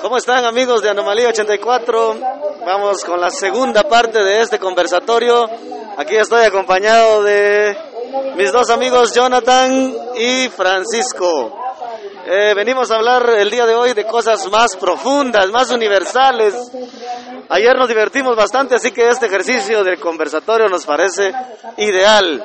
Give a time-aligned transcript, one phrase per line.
[0.00, 2.16] ¿Cómo están amigos de Anomalía 84?
[2.66, 5.48] Vamos con la segunda parte de este conversatorio.
[5.96, 7.76] Aquí estoy acompañado de
[8.36, 11.58] mis dos amigos Jonathan y Francisco.
[12.26, 16.54] Eh, venimos a hablar el día de hoy de cosas más profundas, más universales.
[17.48, 21.32] Ayer nos divertimos bastante, así que este ejercicio de conversatorio nos parece
[21.76, 22.44] ideal.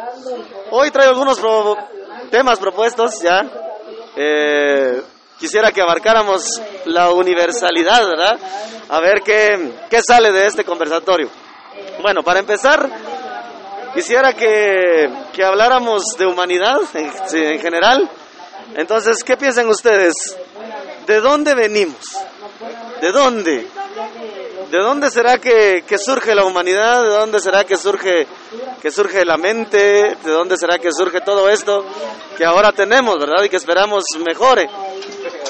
[0.71, 1.41] Hoy traigo algunos
[2.29, 3.41] temas propuestos ya.
[4.15, 5.01] Eh,
[5.39, 6.43] quisiera que abarcáramos
[6.85, 8.39] la universalidad, ¿verdad?
[8.89, 11.29] A ver qué, qué sale de este conversatorio.
[12.01, 12.89] Bueno, para empezar,
[13.93, 18.09] quisiera que, que habláramos de humanidad en, en general
[18.75, 20.13] entonces, ¿qué piensan ustedes?
[21.07, 22.05] ¿De dónde venimos?
[23.01, 23.67] ¿De dónde?
[24.69, 27.03] ¿De dónde será que, surge la humanidad?
[27.03, 28.27] ¿De dónde será que surge,
[28.81, 30.15] que surge la mente?
[30.23, 31.83] ¿De dónde será que surge todo esto
[32.37, 33.43] que ahora tenemos, verdad?
[33.43, 34.69] Y que esperamos mejore.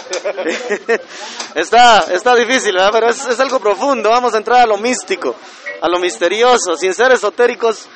[1.55, 2.91] está, está difícil, ¿verdad?
[2.91, 4.09] Pero es, es algo profundo.
[4.09, 5.35] Vamos a entrar a lo místico,
[5.81, 7.88] a lo misterioso, sin ser esotéricos,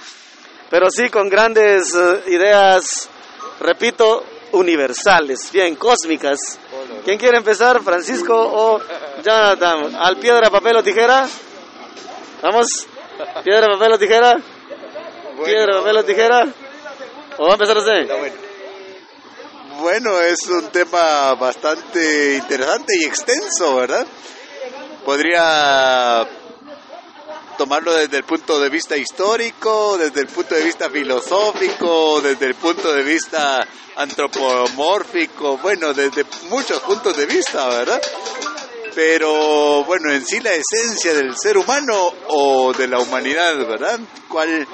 [0.70, 3.10] pero sí con grandes eh, ideas,
[3.60, 6.60] repito, universales, bien cósmicas.
[7.04, 8.80] ¿Quién quiere empezar, Francisco o
[9.24, 9.96] Jonathan?
[9.96, 11.28] ¿Al piedra, papel o tijera?
[12.42, 12.88] ¿Vamos?
[13.44, 14.38] ¿Piedra, papel o tijera?
[15.44, 16.48] ¿Piedra, papel o tijera?
[17.38, 18.43] ¿O va a empezar usted?
[19.84, 20.22] Bueno.
[20.22, 24.08] es un tema bastante interesante y extenso, ¿verdad?
[25.04, 26.26] Podría
[27.58, 32.56] tomarlo desde el punto de vista histórico, desde el punto de vista filosófico, desde el
[32.56, 33.68] punto de vista
[33.98, 38.02] antropomórfico, bueno, desde muchos puntos de vista, ¿verdad?
[38.96, 44.00] Pero bueno, en sí la esencia del ser humano o de la humanidad, ¿verdad?
[44.30, 44.66] ¿Cuál,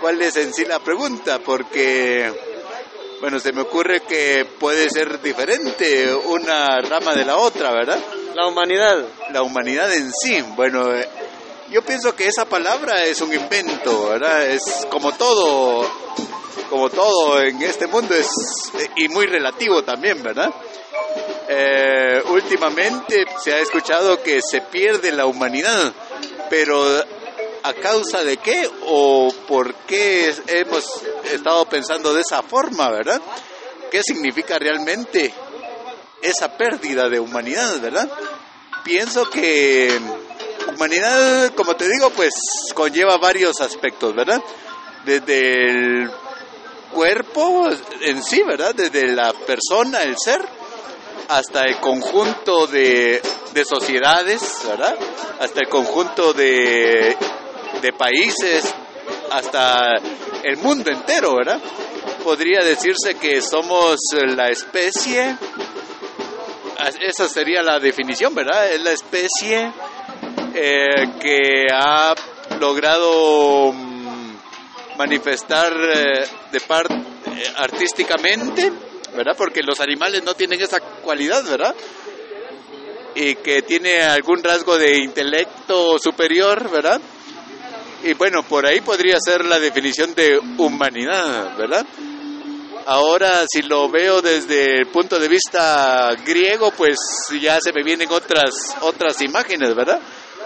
[0.00, 1.38] cuál es en sí la pregunta?
[1.38, 2.49] Porque,
[3.20, 7.98] bueno, se me ocurre que puede ser diferente una rama de la otra, ¿verdad?
[8.34, 9.04] La humanidad.
[9.32, 10.88] La humanidad en sí, bueno,
[11.70, 14.46] yo pienso que esa palabra es un invento, ¿verdad?
[14.46, 15.88] Es como todo,
[16.68, 18.28] como todo en este mundo es
[18.96, 20.52] y muy relativo también, ¿verdad?
[21.48, 25.92] Eh, últimamente se ha escuchado que se pierde la humanidad,
[26.48, 27.04] pero
[27.62, 30.84] ¿a causa de qué o por qué hemos
[31.32, 33.20] estado pensando de esa forma, verdad?
[33.90, 35.32] ¿Qué significa realmente
[36.22, 38.10] esa pérdida de humanidad, verdad?
[38.84, 39.98] Pienso que
[40.74, 42.32] humanidad, como te digo, pues
[42.74, 44.42] conlleva varios aspectos, ¿verdad?
[45.04, 46.10] Desde el
[46.92, 47.68] cuerpo
[48.02, 48.74] en sí, ¿verdad?
[48.74, 50.40] Desde la persona, el ser,
[51.28, 53.22] hasta el conjunto de,
[53.52, 54.96] de sociedades, ¿verdad?
[55.40, 57.16] Hasta el conjunto de,
[57.80, 58.64] de países,
[59.30, 59.94] hasta
[60.42, 61.60] el mundo entero, ¿verdad?
[62.24, 65.36] Podría decirse que somos la especie,
[67.00, 68.72] esa sería la definición, ¿verdad?
[68.72, 69.72] Es la especie
[70.54, 72.14] eh, que ha
[72.58, 74.34] logrado mm,
[74.98, 78.72] manifestar eh, de eh, artísticamente,
[79.14, 79.34] ¿verdad?
[79.36, 81.74] Porque los animales no tienen esa cualidad, ¿verdad?
[83.14, 87.00] Y que tiene algún rasgo de intelecto superior, ¿verdad?
[88.02, 91.86] Y bueno, por ahí podría ser la definición de humanidad, ¿verdad?
[92.86, 96.96] Ahora, si lo veo desde el punto de vista griego, pues
[97.40, 98.50] ya se me vienen otras
[98.80, 100.00] otras imágenes, ¿verdad?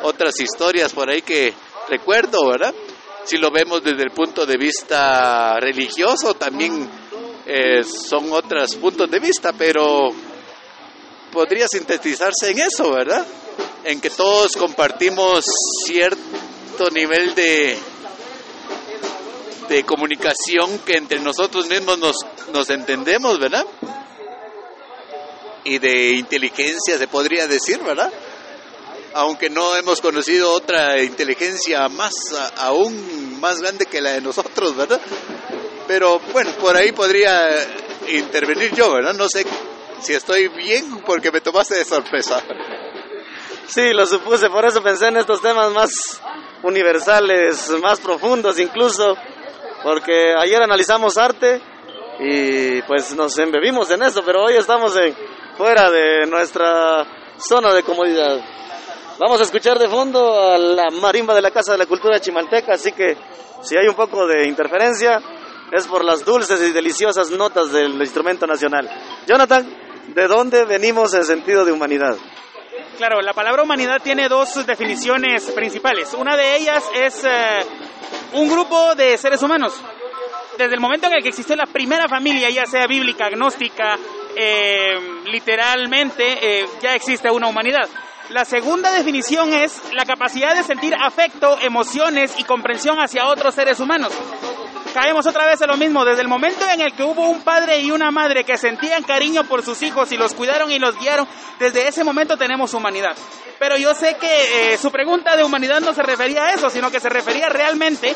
[0.05, 1.55] otras historias por ahí que
[1.89, 2.75] recuerdo, ¿verdad?
[3.25, 6.89] Si lo vemos desde el punto de vista religioso, también
[7.47, 10.11] eh, son otros puntos de vista, pero
[11.33, 13.27] podría sintetizarse en eso, ¿verdad?
[13.85, 15.45] En que todos compartimos
[15.87, 16.21] cierto
[16.91, 17.79] nivel de,
[19.69, 22.17] de comunicación que entre nosotros mismos nos,
[22.53, 23.67] nos entendemos, ¿verdad?
[25.65, 28.13] Y de inteligencia se podría decir, ¿verdad?
[29.15, 32.13] aunque no hemos conocido otra inteligencia más
[32.57, 35.01] aún más grande que la de nosotros, ¿verdad?
[35.87, 37.49] Pero bueno, por ahí podría
[38.09, 39.15] intervenir yo, ¿verdad?
[39.15, 39.47] No sé
[40.03, 42.43] si estoy bien porque me tomaste de sorpresa.
[43.69, 46.21] Sí, lo supuse, por eso pensé en estos temas más
[46.65, 49.15] universales, más profundos incluso,
[49.83, 51.61] porque ayer analizamos arte
[52.19, 54.99] y pues nos embebimos en eso, pero hoy estamos
[55.57, 57.07] fuera de nuestra
[57.39, 58.41] zona de comodidad.
[59.19, 62.75] Vamos a escuchar de fondo a la marimba de la Casa de la Cultura Chimalteca,
[62.75, 63.17] así que
[63.63, 65.21] si hay un poco de interferencia
[65.71, 68.89] es por las dulces y deliciosas notas del instrumento nacional.
[69.27, 69.67] Jonathan,
[70.15, 72.17] ¿de dónde venimos en sentido de humanidad?
[72.97, 76.15] Claro, la palabra humanidad tiene dos definiciones principales.
[76.15, 77.67] Una de ellas es eh,
[78.33, 79.75] un grupo de seres humanos.
[80.57, 83.99] Desde el momento en el que existe la primera familia, ya sea bíblica, agnóstica,
[84.37, 84.95] eh,
[85.27, 87.89] literalmente eh, ya existe una humanidad.
[88.31, 93.81] La segunda definición es la capacidad de sentir afecto, emociones y comprensión hacia otros seres
[93.81, 94.13] humanos.
[94.95, 97.81] Caemos otra vez en lo mismo, desde el momento en el que hubo un padre
[97.81, 101.27] y una madre que sentían cariño por sus hijos y los cuidaron y los guiaron,
[101.59, 103.17] desde ese momento tenemos humanidad.
[103.59, 106.93] Pero yo sé que eh, su pregunta de humanidad no se refería a eso, sino
[106.93, 108.15] que se refería realmente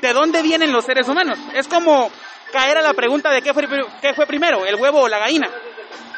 [0.00, 1.38] de dónde vienen los seres humanos.
[1.54, 2.10] Es como
[2.52, 3.68] caer a la pregunta de qué fue,
[4.02, 5.48] qué fue primero, el huevo o la gallina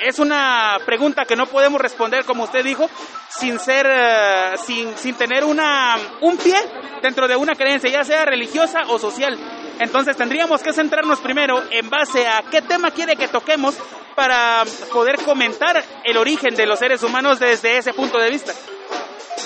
[0.01, 2.89] es una pregunta que no podemos responder, como usted dijo,
[3.29, 6.57] sin ser, eh, sin, sin tener una, un pie
[7.03, 9.39] dentro de una creencia, ya sea religiosa o social.
[9.81, 13.75] Entonces tendríamos que centrarnos primero en base a qué tema quiere que toquemos
[14.15, 14.63] para
[14.93, 18.53] poder comentar el origen de los seres humanos desde ese punto de vista.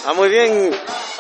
[0.05, 0.71] Ah, muy bien.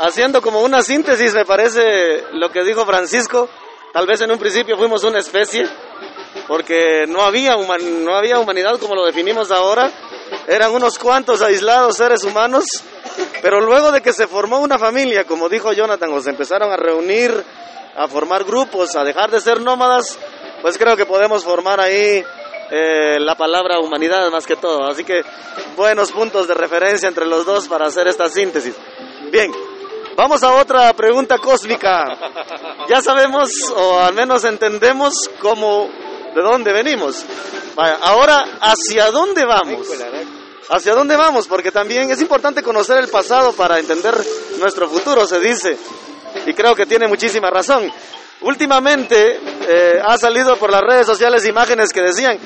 [0.00, 3.48] Haciendo como una síntesis, me parece lo que dijo Francisco.
[3.92, 5.64] Tal vez en un principio fuimos una especie,
[6.48, 9.88] porque no había, no había humanidad como lo definimos ahora,
[10.48, 12.64] eran unos cuantos aislados seres humanos,
[13.40, 16.76] pero luego de que se formó una familia, como dijo Jonathan, o se empezaron a
[16.76, 17.44] reunir,
[17.96, 20.18] a formar grupos, a dejar de ser nómadas,
[20.62, 22.24] pues creo que podemos formar ahí
[22.70, 24.84] eh, la palabra humanidad más que todo.
[24.88, 25.22] Así que
[25.76, 28.74] buenos puntos de referencia entre los dos para hacer esta síntesis.
[29.30, 29.52] Bien,
[30.16, 32.04] vamos a otra pregunta cósmica.
[32.88, 35.88] Ya sabemos, o al menos entendemos cómo
[36.34, 37.24] de dónde venimos.
[37.76, 39.86] ahora, ¿hacia dónde vamos?
[40.68, 41.46] ¿Hacia dónde vamos?
[41.46, 44.14] Porque también es importante conocer el pasado para entender
[44.58, 45.78] nuestro futuro, se dice.
[46.46, 47.90] Y creo que tiene muchísima razón.
[48.40, 52.38] Últimamente eh, ha salido por las redes sociales imágenes que decían,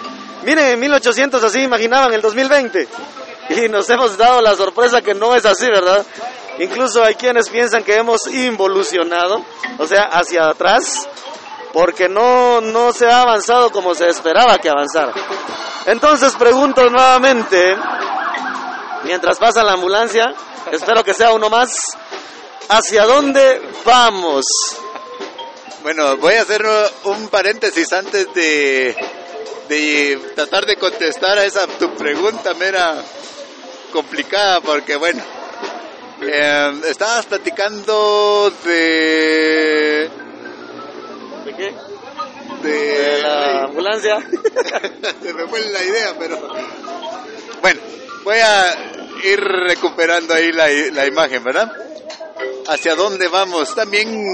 [0.44, 2.88] miren, en 1800 así imaginaban el 2020.
[3.50, 6.05] Y nos hemos dado la sorpresa que no es así, ¿verdad?
[6.58, 9.44] Incluso hay quienes piensan que hemos involucionado,
[9.79, 11.08] o sea, hacia atrás,
[11.73, 15.12] porque no, no se ha avanzado como se esperaba que avanzara.
[15.87, 17.76] Entonces pregunto nuevamente,
[19.05, 20.34] mientras pasa la ambulancia,
[20.73, 21.96] espero que sea uno más,
[22.69, 24.44] ¿hacia dónde vamos?
[25.82, 26.65] Bueno, voy a hacer
[27.05, 28.97] un paréntesis antes de,
[29.69, 33.03] de tratar de contestar a esa tu pregunta mera
[33.93, 35.23] complicada, porque bueno,
[36.23, 40.11] eh, estabas platicando de
[41.59, 41.75] qué?
[42.62, 44.19] De, la ambulancia.
[45.23, 46.41] Se me fue la idea, pero.
[47.61, 47.81] Bueno,
[48.25, 48.75] voy a
[49.25, 51.88] ir recuperando ahí la, la imagen, ¿verdad?
[52.69, 53.75] ¿Hacia dónde vamos?
[53.75, 54.26] También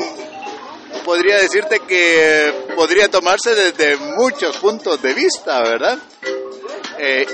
[1.05, 5.97] podría decirte que podría tomarse desde muchos puntos de vista, ¿verdad?
[6.99, 7.25] Eh,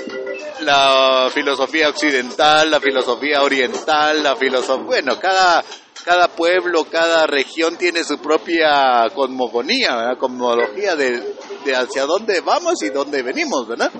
[0.59, 5.63] la filosofía occidental, la filosofía oriental, la filosofía, bueno, cada
[6.03, 10.17] cada pueblo, cada región tiene su propia cosmogonía, ¿verdad?
[10.19, 11.35] cosmología de,
[11.75, 13.91] hacia dónde vamos y dónde venimos, ¿verdad?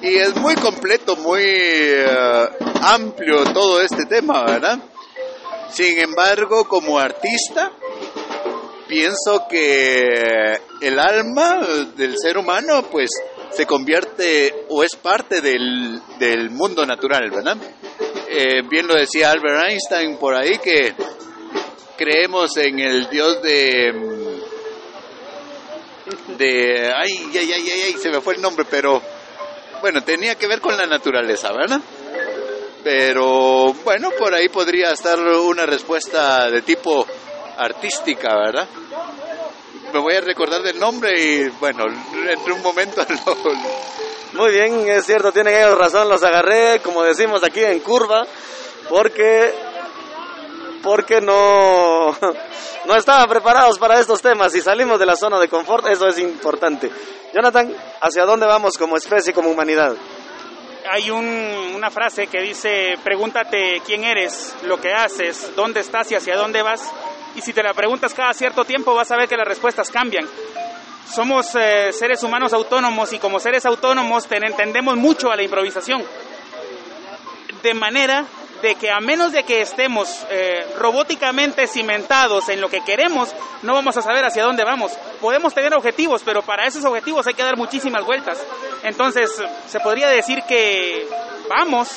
[0.00, 2.06] Y es muy completo, muy eh,
[2.82, 4.80] amplio todo este tema, ¿verdad?
[5.72, 7.72] Sin embargo, como artista,
[8.86, 11.66] pienso que el alma
[11.96, 13.10] del ser humano, pues,
[13.50, 17.56] se convierte o es parte del, del mundo natural, ¿verdad?
[18.28, 20.94] Eh, bien lo decía Albert Einstein por ahí, que
[21.96, 23.92] creemos en el Dios de...
[26.38, 26.92] de...
[26.94, 29.00] ay, ay, ay, ay, se me fue el nombre, pero
[29.80, 31.80] bueno, tenía que ver con la naturaleza, ¿verdad?
[32.82, 37.06] Pero bueno, por ahí podría estar una respuesta de tipo
[37.58, 38.68] artística, ¿verdad?
[39.92, 41.84] Me voy a recordar del nombre y bueno,
[42.28, 43.36] entre un momento lo,
[44.40, 48.26] muy bien, es cierto, tienen ellos razón, los agarré, como decimos aquí, en curva,
[48.88, 49.52] porque
[50.82, 52.16] porque no,
[52.86, 56.18] no estaban preparados para estos temas y salimos de la zona de confort, eso es
[56.18, 56.90] importante.
[57.32, 59.94] Jonathan, ¿hacia dónde vamos como especie, como humanidad?
[60.90, 66.36] Hay una frase que dice, pregúntate quién eres, lo que haces, dónde estás y hacia
[66.36, 66.92] dónde vas.
[67.34, 70.26] Y si te la preguntas cada cierto tiempo vas a ver que las respuestas cambian
[71.12, 76.02] somos eh, seres humanos autónomos y como seres autónomos entendemos mucho a la improvisación.
[77.62, 78.24] De manera
[78.62, 83.74] de que a menos de que estemos eh, robóticamente cimentados en lo que queremos, no
[83.74, 84.92] vamos a saber hacia dónde vamos.
[85.20, 88.38] Podemos tener objetivos, pero para esos objetivos hay que dar muchísimas vueltas.
[88.82, 89.30] Entonces,
[89.68, 91.06] se podría decir que
[91.48, 91.88] vamos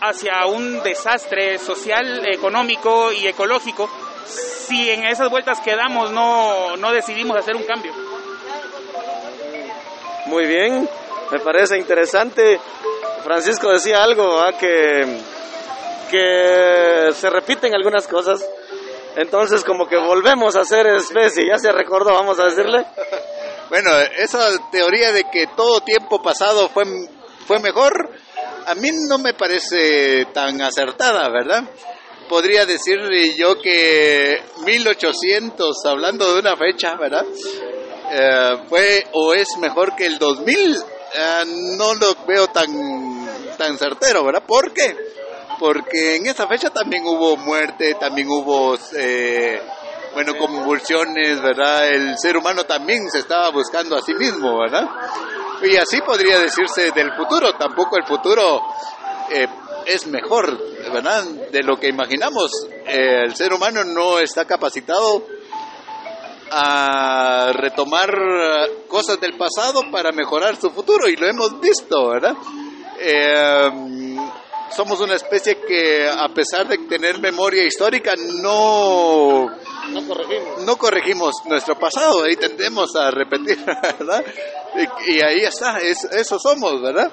[0.00, 3.88] hacia un desastre social, económico y ecológico
[4.26, 7.92] si en esas vueltas que damos no, no decidimos hacer un cambio.
[10.26, 10.88] Muy bien,
[11.30, 12.60] me parece interesante.
[13.22, 15.18] Francisco decía algo, que,
[16.10, 18.44] que se repiten algunas cosas.
[19.16, 22.84] Entonces como que volvemos a ser especie, ya se recordó, vamos a decirle.
[23.70, 26.84] Bueno, esa teoría de que todo tiempo pasado fue,
[27.46, 28.10] fue mejor,
[28.66, 31.64] a mí no me parece tan acertada, ¿verdad?
[32.28, 33.00] Podría decir
[33.36, 37.24] yo que 1800, hablando de una fecha, ¿verdad?
[38.12, 41.44] Eh, fue o es mejor que el 2000, eh,
[41.78, 42.68] no lo veo tan,
[43.56, 44.42] tan certero, ¿verdad?
[44.46, 44.94] ¿Por qué?
[45.58, 49.60] Porque en esa fecha también hubo muerte, también hubo, eh,
[50.14, 51.92] bueno, convulsiones, ¿verdad?
[51.92, 54.88] El ser humano también se estaba buscando a sí mismo, ¿verdad?
[55.62, 58.62] Y así podría decirse del futuro, tampoco el futuro
[59.86, 60.58] es mejor,
[60.92, 61.24] ¿verdad?
[61.50, 62.50] De lo que imaginamos.
[62.86, 65.26] el ser humano no está capacitado
[66.50, 68.14] a retomar
[68.86, 72.34] cosas del pasado para mejorar su futuro y lo hemos visto, ¿verdad?
[73.00, 74.16] Eh,
[74.74, 79.48] somos una especie que a pesar de tener memoria histórica no
[79.90, 83.64] no corregimos, no corregimos nuestro pasado y tendemos a repetir,
[83.98, 84.24] ¿verdad?
[85.06, 87.12] Y, ahí está, eso somos, ¿verdad?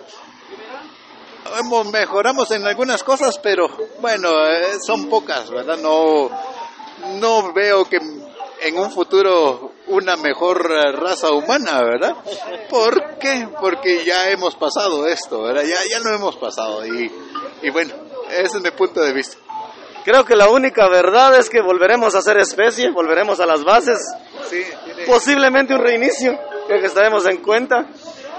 [1.91, 3.67] mejoramos en algunas cosas, pero
[3.99, 5.77] bueno, eh, son pocas, ¿verdad?
[5.77, 6.29] No,
[7.19, 12.15] no veo que en un futuro una mejor eh, raza humana, ¿verdad?
[12.69, 13.49] ¿Por qué?
[13.59, 15.63] Porque ya hemos pasado esto, ¿verdad?
[15.63, 17.11] Ya, ya lo hemos pasado y,
[17.61, 17.93] y bueno,
[18.29, 19.37] ese es mi punto de vista.
[20.03, 23.99] Creo que la única verdad es que volveremos a ser especie, volveremos a las bases.
[24.49, 24.63] Sí,
[25.05, 27.85] Posiblemente un reinicio, creo que estaremos en cuenta.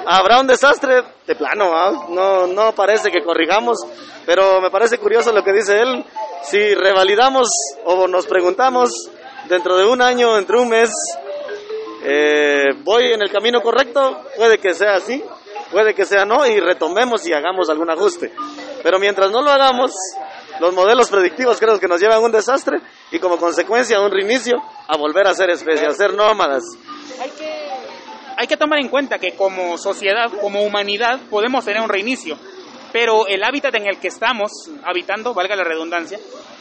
[0.05, 2.07] Habrá un desastre de plano, ¿ah?
[2.09, 3.79] no, no parece que corrijamos,
[4.27, 6.05] pero me parece curioso lo que dice él.
[6.43, 7.49] Si revalidamos
[7.85, 8.91] o nos preguntamos
[9.49, 10.91] dentro de un año, dentro de un mes,
[12.05, 15.23] eh, voy en el camino correcto, puede que sea así,
[15.71, 18.33] puede que sea no, y retomemos y hagamos algún ajuste.
[18.83, 19.93] Pero mientras no lo hagamos,
[20.63, 22.79] los modelos predictivos creo que nos llevan a un desastre
[23.11, 26.63] y como consecuencia a un reinicio, a volver a ser especie, a ser nómadas.
[27.21, 27.69] Hay que,
[28.37, 32.39] hay que tomar en cuenta que como sociedad, como humanidad, podemos tener un reinicio,
[32.93, 36.21] pero el hábitat en el que estamos habitando, valga la redundancia,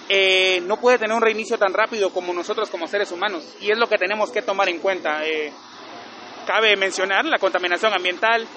[0.09, 3.55] eh, no puede tener un reinicio tan rápido como nosotros como seres humanos.
[3.61, 5.23] Y es lo que tenemos que tomar en cuenta.
[5.23, 5.53] Eh,
[6.47, 8.47] cabe mencionar la contaminación ambiental,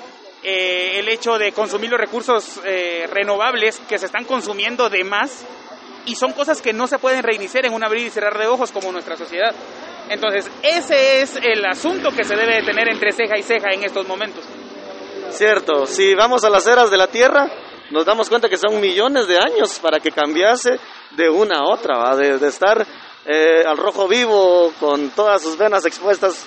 [0.44, 2.60] eh, el hecho de consumir los recursos
[3.10, 5.44] renovables que se están consumiendo de más
[6.06, 8.70] y son cosas que no se pueden reiniciar en un abrir y cerrar de ojos
[8.72, 9.54] como nuestra sociedad.
[10.08, 14.06] Entonces, ese es el asunto que se debe tener entre ceja y ceja en estos
[14.06, 14.44] momentos.
[15.30, 17.50] Cierto, si vamos a las eras de la Tierra,
[17.90, 20.78] nos damos cuenta que son millones de años para que cambiase
[21.12, 22.86] de una a otra, De, estar
[23.24, 26.46] eh, al rojo vivo con todas sus venas expuestas,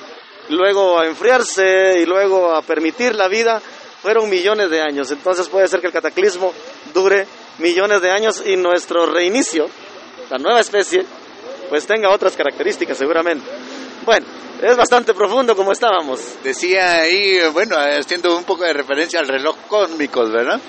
[0.50, 3.62] luego a enfriarse y luego a permitir la vida,
[4.08, 5.12] fueron millones de años.
[5.12, 6.54] Entonces puede ser que el cataclismo
[6.94, 9.68] dure millones de años y nuestro reinicio,
[10.30, 11.06] la nueva especie,
[11.68, 13.46] pues tenga otras características seguramente.
[14.06, 14.26] Bueno,
[14.64, 16.22] es bastante profundo como estábamos.
[16.42, 20.62] Decía ahí, bueno, haciendo un poco de referencia al reloj cósmico, ¿verdad?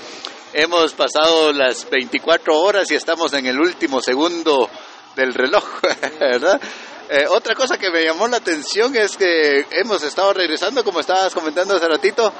[0.52, 4.68] Hemos pasado las 24 horas y estamos en el último segundo
[5.14, 5.64] del reloj,
[6.18, 6.60] ¿verdad?
[7.08, 11.32] Eh, otra cosa que me llamó la atención es que hemos estado regresando, como estabas
[11.32, 12.32] comentando hace ratito,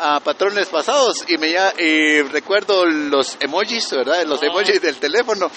[0.00, 4.24] a patrones pasados y me y recuerdo los emojis, ¿verdad?
[4.24, 5.50] Los emojis del teléfono.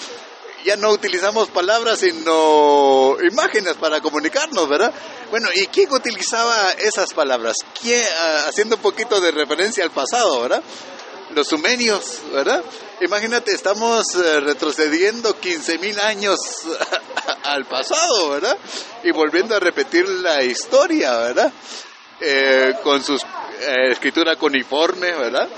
[0.64, 4.92] Ya no utilizamos palabras sino imágenes para comunicarnos, ¿verdad?
[5.30, 7.56] Bueno, ¿y quién utilizaba esas palabras?
[7.80, 10.62] ¿Quién, ah, haciendo un poquito de referencia al pasado, ¿verdad?
[11.34, 12.62] los sumerios, ¿verdad?
[13.00, 16.38] Imagínate, estamos eh, retrocediendo 15.000 años
[17.44, 18.56] al pasado, ¿verdad?
[19.02, 21.52] Y volviendo a repetir la historia, ¿verdad?
[22.20, 25.48] Eh, con su eh, escritura coniforme, ¿verdad?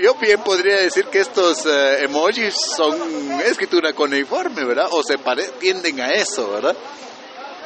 [0.00, 2.96] yo bien podría decir que estos emojis son
[3.40, 4.86] escritura coniforme, ¿verdad?
[4.92, 5.16] O se
[5.58, 6.76] tienden a eso, ¿verdad?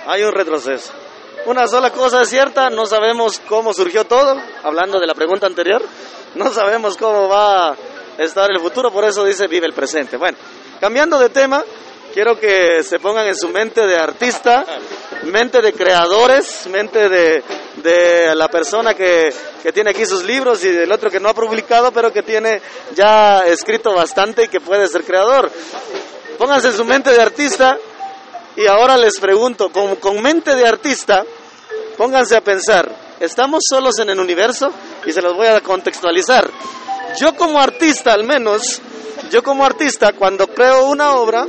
[0.06, 0.92] Hay un retroceso.
[1.44, 5.82] Una sola cosa es cierta, no sabemos cómo surgió todo, hablando de la pregunta anterior,
[6.35, 7.76] no sabemos cómo va a
[8.18, 10.16] estar el futuro, por eso dice vive el presente.
[10.16, 10.38] Bueno,
[10.80, 11.64] cambiando de tema,
[12.14, 14.64] quiero que se pongan en su mente de artista,
[15.25, 17.43] mente de creadores, mente de,
[17.76, 21.35] de la persona que, que, tiene aquí sus libros y del otro que no ha
[21.35, 22.61] publicado, pero que tiene
[22.95, 25.50] ya escrito bastante y que puede ser creador.
[26.38, 27.79] Pónganse en su mente de artista
[28.57, 31.25] y ahora les pregunto, con, con mente de artista,
[31.97, 34.73] pónganse a pensar, ¿estamos solos en el universo?
[35.07, 36.50] Y se los voy a contextualizar.
[37.21, 38.81] Yo como artista, al menos,
[39.31, 41.47] yo como artista, cuando creo una obra,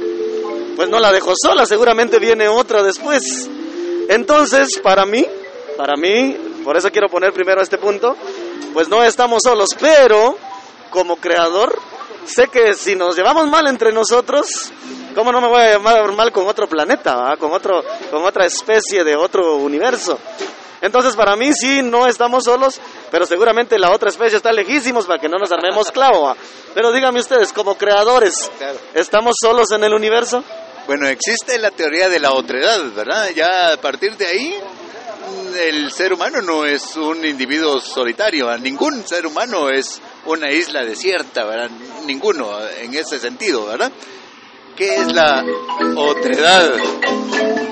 [0.75, 3.49] pues no la dejo sola, seguramente viene otra después.
[4.09, 5.25] Entonces, para mí,
[5.77, 8.15] para mí, por eso quiero poner primero este punto,
[8.73, 10.37] pues no estamos solos, pero
[10.89, 11.77] como creador,
[12.25, 14.71] sé que si nos llevamos mal entre nosotros,
[15.13, 19.03] ¿Cómo no me voy a llamar mal con otro planeta, con, otro, con otra especie
[19.03, 20.17] de otro universo?
[20.81, 22.79] Entonces, para mí sí, no estamos solos,
[23.11, 26.23] pero seguramente la otra especie está lejísimos para que no nos armemos clavo.
[26.23, 26.35] ¿va?
[26.73, 28.51] Pero díganme ustedes, como creadores.
[28.93, 30.43] ¿estamos solos en el universo?
[30.85, 33.29] Bueno, existe la teoría de la otredad, ¿verdad?
[33.33, 34.55] Ya a partir de ahí,
[35.61, 41.45] el ser humano no es un individuo solitario, ningún ser humano es una isla desierta,
[41.45, 41.69] ¿verdad?
[42.05, 43.91] Ninguno en ese sentido, ¿verdad?
[44.75, 45.45] ¿Qué es la
[45.95, 46.73] otredad?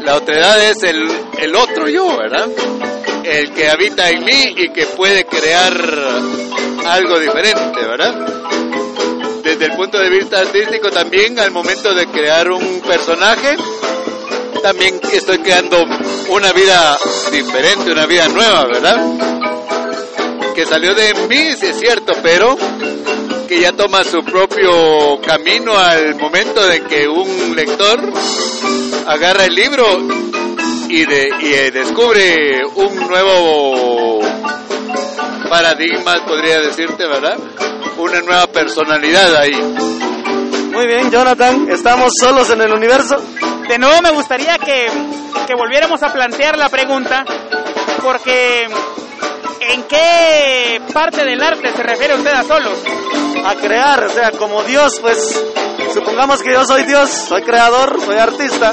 [0.03, 2.47] La otredad es el, el otro yo, ¿verdad?
[3.23, 5.73] El que habita en mí y que puede crear
[6.85, 8.40] algo diferente, ¿verdad?
[9.43, 13.57] Desde el punto de vista artístico también al momento de crear un personaje
[14.61, 15.83] también estoy creando
[16.29, 16.97] una vida
[17.31, 19.01] diferente, una vida nueva, ¿verdad?
[20.53, 22.57] Que salió de mí, sí es cierto, pero
[23.47, 27.99] que ya toma su propio camino al momento de que un lector
[29.07, 29.99] agarra el libro
[30.89, 34.19] y, de, y eh, descubre un nuevo
[35.49, 37.37] paradigma, podría decirte, ¿verdad?
[37.97, 39.51] Una nueva personalidad ahí.
[40.71, 43.17] Muy bien, Jonathan, ¿estamos solos en el universo?
[43.67, 44.87] De nuevo me gustaría que,
[45.45, 47.25] que volviéramos a plantear la pregunta,
[48.01, 48.67] porque
[49.59, 52.79] ¿en qué parte del arte se refiere usted a solos?
[53.45, 55.43] A crear, o sea, como Dios, pues
[55.93, 58.71] supongamos que yo soy Dios, soy creador, soy artista.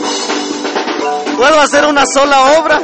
[1.36, 2.80] ¿Puedo hacer una sola obra?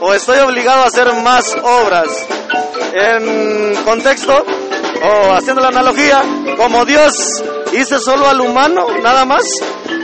[0.00, 2.08] ¿O estoy obligado a hacer más obras?
[2.94, 4.44] En contexto,
[5.02, 6.22] o haciendo la analogía,
[6.56, 7.12] como Dios
[7.72, 9.42] hice solo al humano, nada más,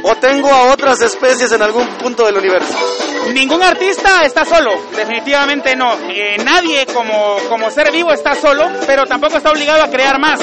[0.03, 2.75] o tengo a otras especies en algún punto del universo.
[3.33, 5.95] Ningún artista está solo, definitivamente no.
[6.09, 10.41] Eh, nadie como, como ser vivo está solo, pero tampoco está obligado a crear más.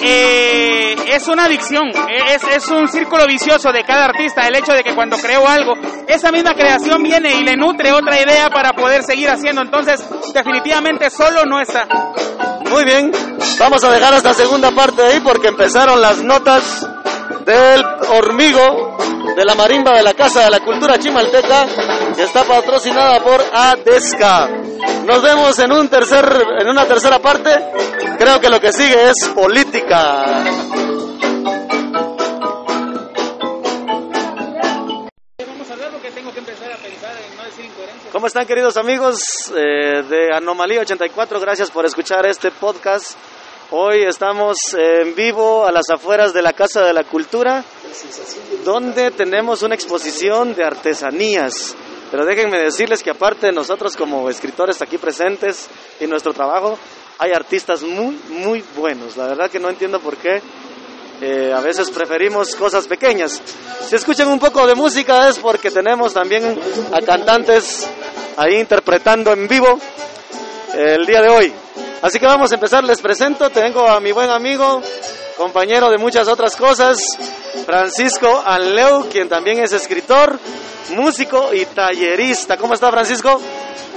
[0.00, 4.82] Eh, es una adicción, es, es un círculo vicioso de cada artista, el hecho de
[4.82, 5.72] que cuando creo algo,
[6.06, 9.62] esa misma creación viene y le nutre otra idea para poder seguir haciendo.
[9.62, 10.04] Entonces,
[10.34, 11.86] definitivamente solo no está.
[12.70, 13.12] Muy bien,
[13.58, 16.86] vamos a dejar esta segunda parte ahí porque empezaron las notas
[17.44, 18.96] del hormigo
[19.36, 21.66] de la marimba de la Casa de la Cultura Chimalteca
[22.14, 24.48] que está patrocinada por ADESCA.
[25.04, 26.24] Nos vemos en un tercer
[26.60, 27.50] en una tercera parte.
[28.18, 30.44] Creo que lo que sigue es política.
[36.64, 37.16] Empezar.
[38.12, 39.18] ¿Cómo están queridos amigos
[39.54, 41.38] eh, de Anomalía 84?
[41.40, 43.16] Gracias por escuchar este podcast.
[43.70, 47.64] Hoy estamos en vivo a las afueras de la Casa de la Cultura,
[48.64, 51.76] donde tenemos una exposición de artesanías.
[52.10, 55.68] Pero déjenme decirles que aparte de nosotros como escritores aquí presentes
[56.00, 56.78] y nuestro trabajo,
[57.18, 59.16] hay artistas muy, muy buenos.
[59.16, 60.40] La verdad que no entiendo por qué
[61.20, 63.40] eh, a veces preferimos cosas pequeñas.
[63.88, 66.58] Si escuchan un poco de música es porque tenemos también
[66.92, 67.88] a cantantes
[68.36, 69.78] ahí interpretando en vivo
[70.74, 71.52] eh, el día de hoy.
[72.02, 74.82] Así que vamos a empezar, les presento, tengo a mi buen amigo,
[75.36, 76.98] compañero de muchas otras cosas,
[77.64, 80.38] Francisco Anleu, quien también es escritor,
[80.90, 82.56] músico y tallerista.
[82.56, 83.40] ¿Cómo está Francisco?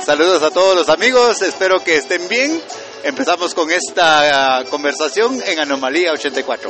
[0.04, 2.62] Saludos a todos los amigos, espero que estén bien.
[3.04, 6.70] Empezamos con esta ah, conversación en Anomalía 84.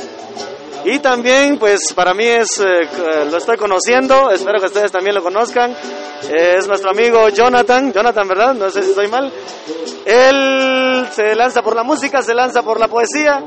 [0.84, 5.14] Y también, pues para mí es, eh, eh, lo estoy conociendo, espero que ustedes también
[5.14, 5.72] lo conozcan.
[5.72, 8.54] Eh, es nuestro amigo Jonathan, Jonathan, ¿verdad?
[8.54, 9.30] No sé si estoy mal.
[10.06, 13.44] Él se lanza por la música, se lanza por la poesía.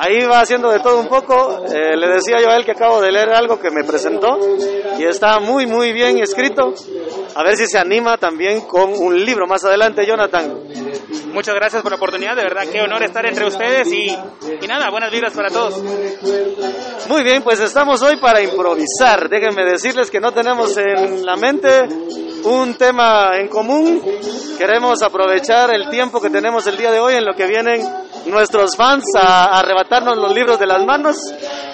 [0.00, 1.64] Ahí va haciendo de todo un poco.
[1.66, 4.38] Eh, le decía yo a él que acabo de leer algo que me presentó
[4.96, 6.72] y está muy, muy bien escrito.
[7.34, 10.60] A ver si se anima también con un libro más adelante, Jonathan.
[11.32, 14.06] Muchas gracias por la oportunidad, de verdad, qué honor estar entre ustedes y,
[14.60, 15.82] y nada, buenas vidas para todos.
[17.08, 19.28] Muy bien, pues estamos hoy para improvisar.
[19.28, 21.88] Déjenme decirles que no tenemos en la mente
[22.44, 24.00] un tema en común.
[24.56, 28.76] Queremos aprovechar el tiempo que tenemos el día de hoy en lo que vienen nuestros
[28.76, 31.16] fans a arrebatarnos los libros de las manos.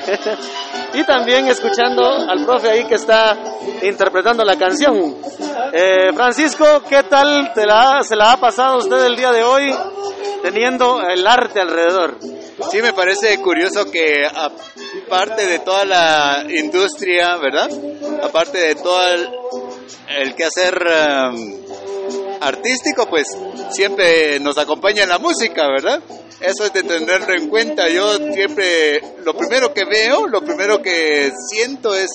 [0.95, 3.37] y también escuchando al profe ahí que está
[3.83, 5.17] interpretando la canción.
[5.73, 9.75] Eh, Francisco, ¿qué tal te la, se la ha pasado usted el día de hoy
[10.43, 12.19] teniendo el arte alrededor?
[12.71, 17.69] Sí, me parece curioso que aparte de toda la industria, ¿verdad?
[18.23, 19.29] Aparte de todo el,
[20.19, 20.75] el quehacer
[21.33, 21.55] um,
[22.41, 23.27] artístico, pues
[23.71, 26.01] siempre nos acompaña la música, ¿verdad?
[26.45, 27.89] Eso es de tenerlo en cuenta.
[27.89, 32.11] Yo siempre, lo primero que veo, lo primero que siento es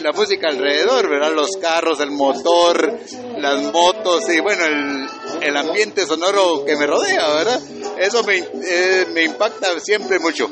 [0.00, 1.32] la música alrededor, ¿verdad?
[1.34, 2.98] Los carros, el motor,
[3.36, 5.06] las motos y bueno, el,
[5.42, 7.60] el ambiente sonoro que me rodea, ¿verdad?
[7.98, 10.48] Eso me, eh, me impacta siempre mucho.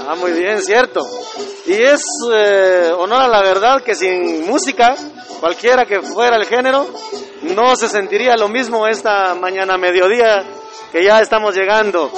[0.00, 1.02] Ah, muy bien, cierto.
[1.66, 2.02] Y es
[2.34, 4.96] eh, honor a la verdad que sin música
[5.38, 6.88] cualquiera que fuera el género,
[7.42, 10.44] no se sentiría lo mismo esta mañana mediodía
[10.92, 12.10] que ya estamos llegando.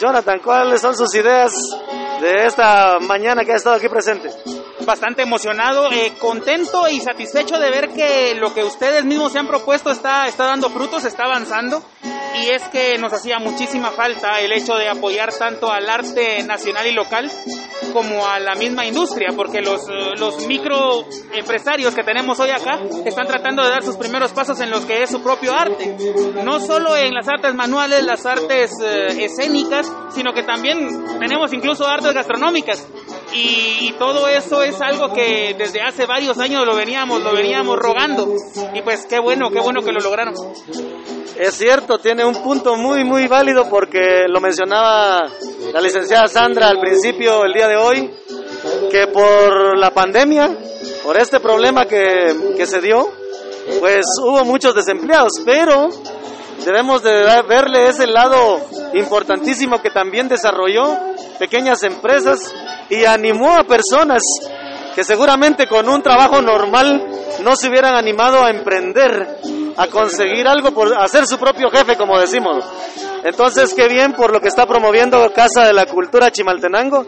[0.00, 1.52] Jonathan, ¿cuáles son sus ideas
[2.20, 4.30] de esta mañana que ha estado aquí presente?
[4.86, 9.46] Bastante emocionado, eh, contento y satisfecho de ver que lo que ustedes mismos se han
[9.46, 11.82] propuesto está, está dando frutos, está avanzando
[12.36, 16.86] y es que nos hacía muchísima falta el hecho de apoyar tanto al arte nacional
[16.86, 17.30] y local
[17.92, 19.82] como a la misma industria, porque los,
[20.18, 24.86] los microempresarios que tenemos hoy acá están tratando de dar sus primeros pasos en lo
[24.86, 25.96] que es su propio arte,
[26.44, 30.78] no solo en las artes manuales, las artes eh, escénicas, sino que también
[31.18, 32.86] tenemos incluso artes gastronómicas
[33.32, 38.34] y, todo eso es algo que desde hace varios años lo veníamos, lo veníamos rogando
[38.72, 40.34] y pues qué bueno, qué bueno que lo lograron.
[41.38, 45.26] Es cierto, tiene un punto muy, muy válido porque lo mencionaba
[45.72, 48.10] la licenciada Sandra al principio el día de hoy,
[48.90, 50.50] que por la pandemia,
[51.04, 53.10] por este problema que, que se dio,
[53.80, 55.90] pues hubo muchos desempleados, pero
[56.64, 58.60] debemos de verle ese lado
[58.94, 60.98] importantísimo que también desarrolló
[61.38, 62.38] pequeñas empresas
[62.88, 64.22] y animó a personas
[65.00, 67.02] que seguramente con un trabajo normal
[67.42, 69.38] no se hubieran animado a emprender,
[69.74, 72.62] a conseguir algo por hacer su propio jefe, como decimos.
[73.24, 77.06] Entonces, qué bien por lo que está promoviendo Casa de la Cultura Chimaltenango,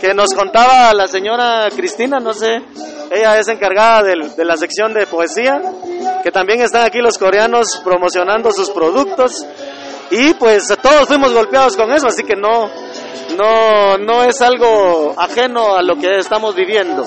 [0.00, 2.62] que nos contaba la señora Cristina, no sé,
[3.10, 5.60] ella es encargada de, la sección de poesía,
[6.22, 9.44] que también están aquí los coreanos promocionando sus productos
[10.12, 12.70] y pues todos fuimos golpeados con eso, así que no,
[13.36, 17.04] no, no es algo ajeno a lo que estamos viviendo.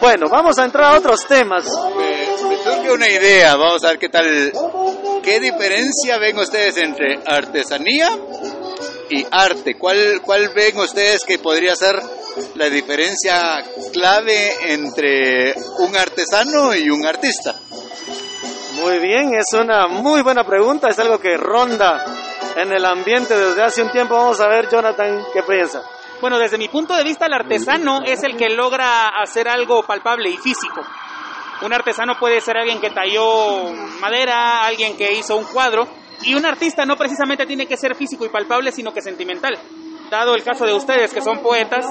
[0.00, 1.64] Bueno, vamos a entrar a otros temas.
[1.96, 4.52] Me, surge una idea, vamos a ver qué tal.
[5.22, 8.08] ¿Qué diferencia ven ustedes entre artesanía
[9.10, 9.74] y arte?
[9.76, 12.00] ¿Cuál, cuál ven ustedes que podría ser
[12.54, 17.54] la diferencia clave entre un artesano y un artista?
[18.74, 22.04] Muy bien, es una muy buena pregunta, es algo que ronda
[22.58, 24.14] en el ambiente desde hace un tiempo.
[24.14, 25.82] Vamos a ver, Jonathan, ¿qué piensa?
[26.20, 30.28] Bueno, desde mi punto de vista, el artesano es el que logra hacer algo palpable
[30.28, 30.80] y físico.
[31.62, 35.86] Un artesano puede ser alguien que talló madera, alguien que hizo un cuadro,
[36.22, 39.56] y un artista no precisamente tiene que ser físico y palpable, sino que sentimental.
[40.10, 41.86] Dado el caso de ustedes, que son poetas,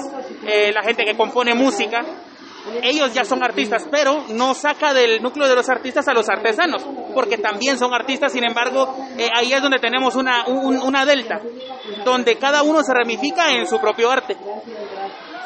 [0.46, 2.04] eh, la gente que compone música,
[2.82, 6.84] ellos ya son artistas, pero no saca del núcleo de los artistas a los artesanos,
[7.14, 11.40] porque también son artistas, sin embargo, eh, ahí es donde tenemos una, una delta,
[12.04, 14.36] donde cada uno se ramifica en su propio arte.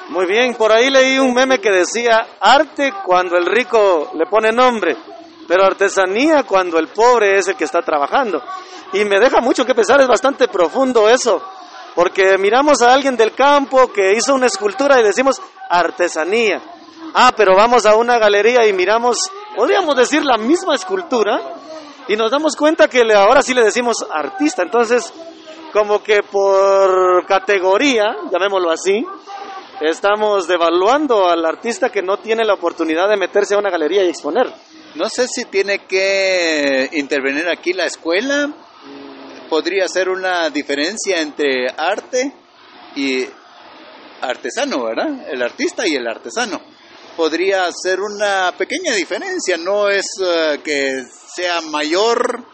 [0.09, 4.53] Muy bien, por ahí leí un meme que decía, arte cuando el rico le pone
[4.53, 4.96] nombre,
[5.48, 8.42] pero artesanía cuando el pobre es el que está trabajando.
[8.92, 11.42] Y me deja mucho que pensar, es bastante profundo eso,
[11.94, 16.61] porque miramos a alguien del campo que hizo una escultura y decimos artesanía
[17.14, 19.18] Ah, pero vamos a una galería y miramos,
[19.55, 21.42] podríamos decir la misma escultura
[22.09, 24.62] y nos damos cuenta que ahora sí le decimos artista.
[24.62, 25.12] Entonces,
[25.75, 29.05] como que por categoría, llamémoslo así,
[29.83, 34.09] estamos devaluando al artista que no tiene la oportunidad de meterse a una galería y
[34.09, 34.51] exponer.
[34.94, 38.51] No sé si tiene que intervenir aquí la escuela.
[39.51, 42.33] Podría ser una diferencia entre arte
[42.96, 43.27] y
[44.22, 45.29] artesano, ¿verdad?
[45.31, 46.72] El artista y el artesano
[47.16, 52.44] podría ser una pequeña diferencia, no es eh, que sea mayor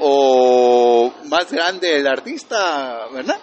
[0.00, 3.38] o más grande el artista, ¿verdad?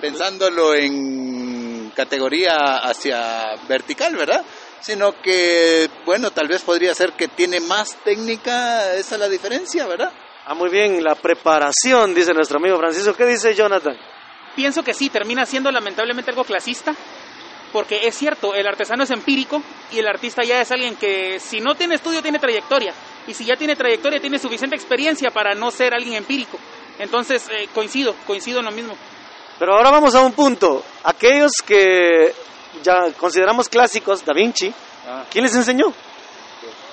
[0.00, 4.44] Pensándolo en categoría hacia vertical, ¿verdad?
[4.80, 9.86] Sino que, bueno, tal vez podría ser que tiene más técnica, esa es la diferencia,
[9.86, 10.12] ¿verdad?
[10.44, 13.14] Ah, muy bien, la preparación, dice nuestro amigo Francisco.
[13.14, 13.96] ¿Qué dice Jonathan?
[14.54, 16.94] Pienso que sí, termina siendo lamentablemente algo clasista,
[17.76, 19.62] porque es cierto, el artesano es empírico
[19.92, 22.94] y el artista ya es alguien que si no tiene estudio tiene trayectoria
[23.26, 26.56] y si ya tiene trayectoria tiene suficiente experiencia para no ser alguien empírico.
[26.98, 28.96] Entonces eh, coincido, coincido en lo mismo.
[29.58, 30.82] Pero ahora vamos a un punto.
[31.04, 32.32] Aquellos que
[32.82, 34.72] ya consideramos clásicos, Da Vinci,
[35.06, 35.24] ah.
[35.30, 35.92] ¿quién les enseñó?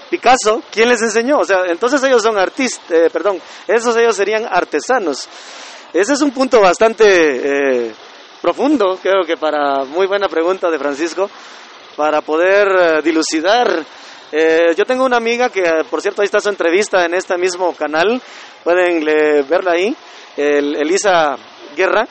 [0.09, 1.39] Picasso, ¿quién les enseñó?
[1.39, 5.29] O sea, entonces ellos son artistas, eh, perdón, esos ellos serían artesanos.
[5.93, 7.05] Ese es un punto bastante
[7.87, 7.95] eh,
[8.43, 11.29] profundo, creo que para muy buena pregunta de Francisco,
[11.95, 13.86] para poder eh, dilucidar.
[14.34, 17.73] Eh, yo tengo una amiga que, por cierto, ahí está su entrevista en este mismo
[17.73, 18.21] canal,
[18.62, 19.06] pueden
[19.47, 19.95] verla ahí,
[20.36, 21.38] Elisa
[21.73, 22.06] Guerra,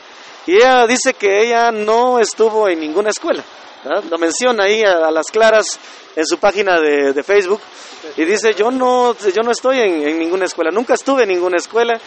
[0.47, 3.45] y ella dice que ella no estuvo en ninguna escuela.
[4.09, 5.79] Lo menciona ahí a, las claras
[6.17, 7.61] en su página de, Facebook
[8.17, 11.59] y dice, yo no, yo no estoy en, en ninguna escuela, nunca estuve en ninguna
[11.59, 12.01] escuela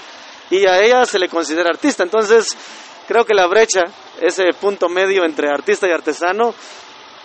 [0.50, 2.04] y a ella se le considera artista.
[2.04, 2.56] Entonces,
[3.08, 3.84] creo que la brecha,
[4.22, 6.54] ese punto medio entre artista y artesano,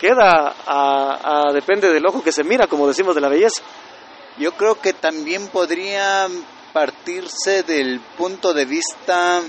[0.01, 3.63] queda a, depende del ojo que se mira, como decimos de la belleza.
[4.39, 6.27] Yo creo que también podría
[6.73, 9.43] partirse del punto de vista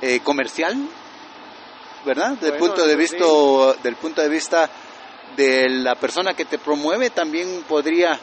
[0.00, 0.76] eh, comercial,
[2.04, 2.32] ¿verdad?
[2.32, 3.24] Del Bueno, punto de vista
[3.82, 4.70] del punto de vista
[5.36, 8.18] de la persona que te promueve también podría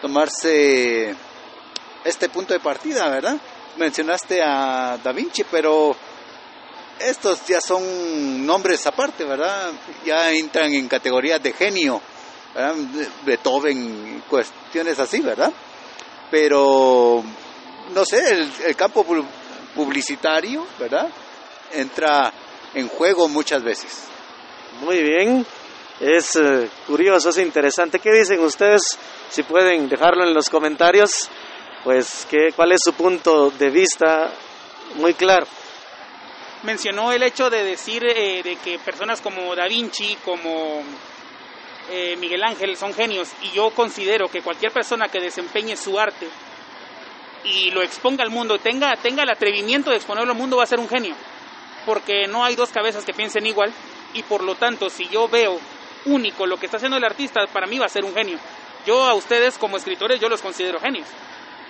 [0.00, 1.14] tomarse
[2.04, 3.36] este punto de partida, ¿verdad?
[3.76, 5.94] Mencionaste a Da Vinci, pero
[7.00, 9.70] estos ya son nombres aparte, ¿verdad?
[10.04, 12.00] Ya entran en categorías de genio.
[13.24, 15.52] Beethoven, cuestiones así, ¿verdad?
[16.30, 17.22] Pero,
[17.94, 19.24] no sé, el, campo pu-
[19.74, 21.08] publicitario, ¿verdad?
[21.72, 22.32] Entra
[22.74, 24.04] en juego muchas veces.
[24.82, 25.46] Muy bien.
[26.00, 27.98] Es eh, curioso, es interesante.
[27.98, 28.98] ¿Qué dicen ustedes?
[29.30, 31.28] Si pueden dejarlo en los comentarios,
[31.84, 34.30] pues ¿qué, cuál es su punto de vista
[34.96, 35.46] muy claro.
[36.62, 40.82] Mencionó el hecho de decir eh, de que personas como Da Vinci, como
[41.90, 46.28] eh, Miguel Ángel son genios y yo considero que cualquier persona que desempeñe su arte
[47.44, 50.66] y lo exponga al mundo, tenga, tenga el atrevimiento de exponerlo al mundo, va a
[50.66, 51.14] ser un genio.
[51.86, 53.72] Porque no hay dos cabezas que piensen igual
[54.12, 55.58] y por lo tanto si yo veo
[56.04, 58.38] único lo que está haciendo el artista, para mí va a ser un genio.
[58.86, 61.06] Yo a ustedes como escritores yo los considero genios.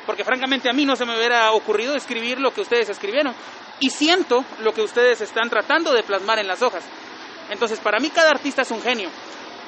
[0.07, 3.35] Porque francamente a mí no se me hubiera ocurrido escribir lo que ustedes escribieron.
[3.81, 6.85] Y siento lo que ustedes están tratando de plasmar en las hojas.
[7.51, 9.11] Entonces para mí cada artista es un genio.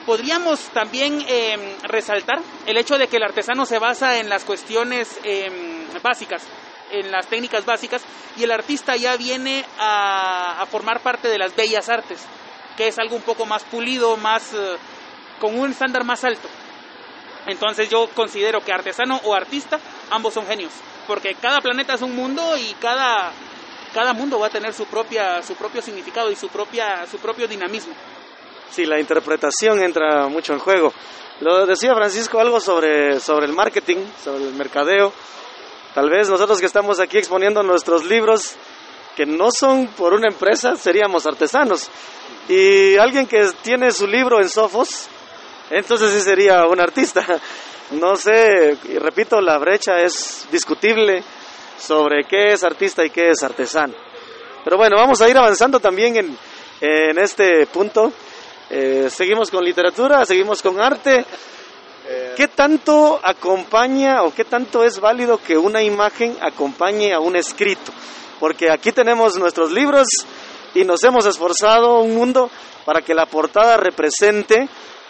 [0.07, 5.21] Podríamos también eh, resaltar el hecho de que el artesano se basa en las cuestiones
[5.25, 6.43] eh, básicas,
[6.91, 8.03] en las técnicas básicas,
[8.37, 12.21] y el artista ya viene a, a, formar parte de las bellas artes,
[12.77, 14.77] que es algo un poco más pulido, más eh,
[15.39, 16.49] con un estándar más alto.
[17.47, 19.79] Entonces yo considero que artesano o artista,
[20.11, 20.73] ambos son genios,
[21.07, 23.33] porque cada planeta es un mundo y cada,
[23.93, 27.47] cada mundo va a tener su, propia, su propio significado y su, propia, su propio
[27.47, 27.95] dinamismo.
[28.71, 30.93] Sí, la interpretación entra mucho en juego.
[31.41, 35.13] Lo decía Francisco algo sobre, sobre el marketing, sobre el mercadeo.
[35.95, 38.55] Tal vez nosotros que estamos aquí exponiendo nuestros libros,
[39.17, 41.91] que no son por una empresa, seríamos artesanos.
[42.49, 45.09] Y alguien que tiene su libro en Sofos,
[45.71, 47.25] entonces sí sería un artista.
[47.91, 51.25] No sé, y repito, la brecha es discutible
[51.81, 53.95] sobre qué es artista y qué es artesano.
[54.63, 56.39] Pero bueno, vamos a ir avanzando también en,
[56.81, 58.13] en este punto.
[58.69, 61.25] Eh, seguimos con literatura, seguimos con arte.
[62.37, 67.93] ¿Qué tanto acompaña o qué tanto es válido que una imagen acompañe a un escrito?
[68.41, 70.09] Porque aquí tenemos nuestros libros
[70.75, 72.51] y nos hemos esforzado un mundo
[72.85, 74.69] para que la portada represente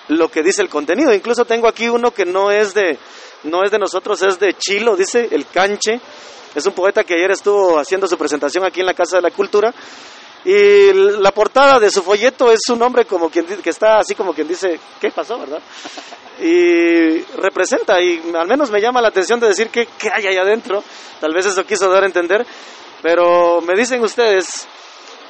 [0.08, 1.14] lo que dice el contenido.
[1.14, 2.98] Incluso tengo aquí uno que no es de
[3.44, 6.00] no es de nosotros, es de Chilo, dice El Canche.
[6.54, 9.30] Es un poeta que ayer estuvo haciendo su presentación aquí en la Casa de la
[9.30, 9.72] Cultura.
[10.44, 14.32] Y la portada de su folleto es un hombre como quien que está así como
[14.32, 15.60] quien dice, ¿qué pasó, verdad?
[16.42, 20.38] Y representa, y al menos me llama la atención de decir qué, qué hay ahí
[20.38, 20.82] adentro.
[21.20, 22.46] Tal vez eso quiso dar a entender.
[23.02, 24.66] Pero me dicen ustedes,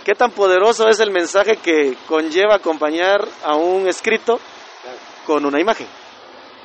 [0.05, 4.39] ¿qué tan poderoso es el mensaje que conlleva acompañar a un escrito
[5.27, 5.87] con una imagen?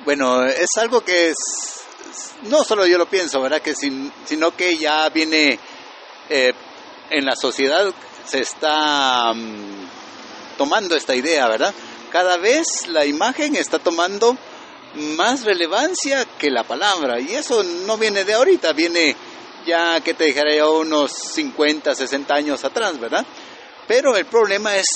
[0.04, 1.85] Bueno, es algo que es,
[2.44, 3.62] no solo yo lo pienso, ¿verdad?
[3.62, 5.60] Que sin, sino que ya viene
[6.30, 6.54] eh,
[7.10, 7.94] en la sociedad
[8.26, 9.88] se está um,
[10.58, 11.74] tomando esta idea, ¿verdad?
[12.12, 14.38] Cada vez la imagen está tomando
[14.96, 19.16] más relevancia que la palabra y eso no viene de ahorita, viene
[19.66, 23.26] ya que te dijera yo unos 50, 60 años atrás, ¿verdad?
[23.88, 24.88] Pero el problema es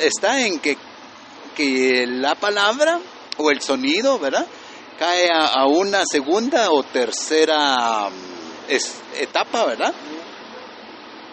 [0.00, 0.76] está en que,
[1.56, 3.00] que la palabra
[3.36, 4.46] o el sonido, ¿verdad?
[4.98, 8.08] Cae a, una segunda o tercera
[8.68, 9.94] es, etapa, ¿verdad?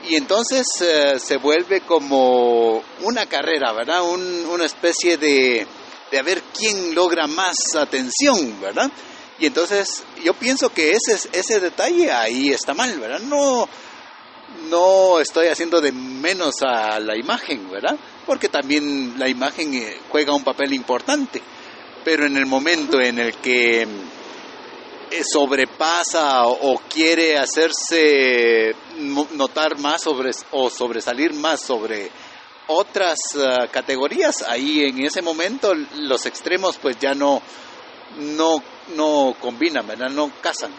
[0.07, 4.03] y entonces eh, se vuelve como una carrera, ¿verdad?
[4.03, 5.65] Un, una especie de,
[6.11, 8.91] de a ver quién logra más atención, ¿verdad?
[9.39, 13.19] Y entonces yo pienso que ese, ese detalle ahí está mal, ¿verdad?
[13.21, 13.67] No,
[14.69, 17.97] no estoy haciendo de menos a la imagen, ¿verdad?
[18.25, 21.41] Porque también la imagen eh, juega un papel importante,
[22.05, 23.87] pero en el momento en el que
[25.23, 28.75] sobrepasa o quiere hacerse
[29.33, 32.11] notar más sobre, o sobresalir más sobre
[32.67, 37.41] otras uh, categorías, ahí en ese momento los extremos pues ya no,
[38.19, 38.61] no,
[38.95, 40.09] no combinan, ¿verdad?
[40.09, 40.71] no casan.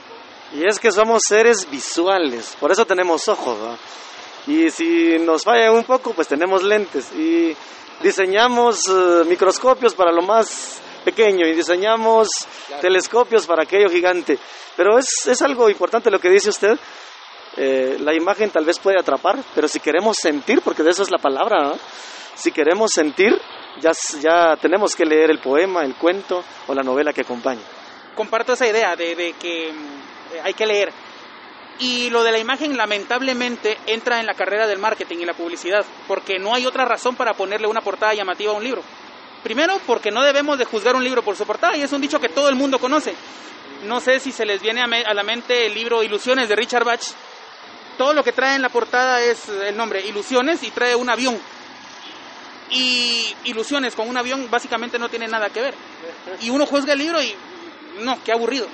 [0.53, 3.79] Y es que somos seres visuales, por eso tenemos ojos.
[4.47, 7.11] Y si nos falla un poco, pues tenemos lentes.
[7.13, 7.57] Y
[8.01, 12.29] diseñamos uh, microscopios para lo más pequeño y diseñamos
[12.67, 12.83] claro.
[12.83, 14.39] telescopios para aquello gigante.
[14.77, 16.77] Pero es, es algo importante lo que dice usted.
[17.57, 21.11] Eh, la imagen tal vez puede atrapar, pero si queremos sentir, porque de eso es
[21.11, 21.79] la palabra, ¿no?
[22.35, 23.41] si queremos sentir,
[23.81, 27.63] ya, ya tenemos que leer el poema, el cuento o la novela que acompaña.
[28.15, 30.93] comparto esa idea de, de que mm, hay que leer.
[31.79, 35.85] Y lo de la imagen lamentablemente entra en la carrera del marketing y la publicidad,
[36.09, 38.83] porque no hay otra razón para ponerle una portada llamativa a un libro.
[39.47, 42.19] Primero, porque no debemos de juzgar un libro por su portada, y es un dicho
[42.19, 43.15] que todo el mundo conoce.
[43.85, 47.01] No sé si se les viene a, la mente el libro Ilusiones de Richard Bach.
[47.97, 51.39] Todo lo que trae en la portada es el nombre Ilusiones y trae un avión.
[52.71, 55.75] Y Ilusiones con un avión básicamente no tiene nada que ver.
[56.41, 57.33] Y uno juzga el libro y
[58.01, 58.67] no, qué aburrido.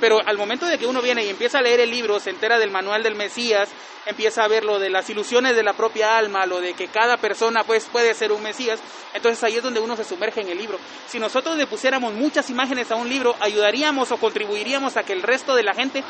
[0.00, 2.58] Pero al momento de que uno viene y empieza a leer el libro, se entera
[2.58, 3.68] del manual del Mesías,
[4.06, 7.16] empieza a ver lo de las ilusiones de la propia alma, lo de que cada
[7.16, 8.80] persona pues puede ser un Mesías,
[9.12, 10.78] entonces ahí es donde uno se sumerge en el libro.
[11.06, 15.22] Si nosotros le pusiéramos muchas imágenes a un libro, ayudaríamos o contribuiríamos a que el
[15.22, 16.02] resto de la gente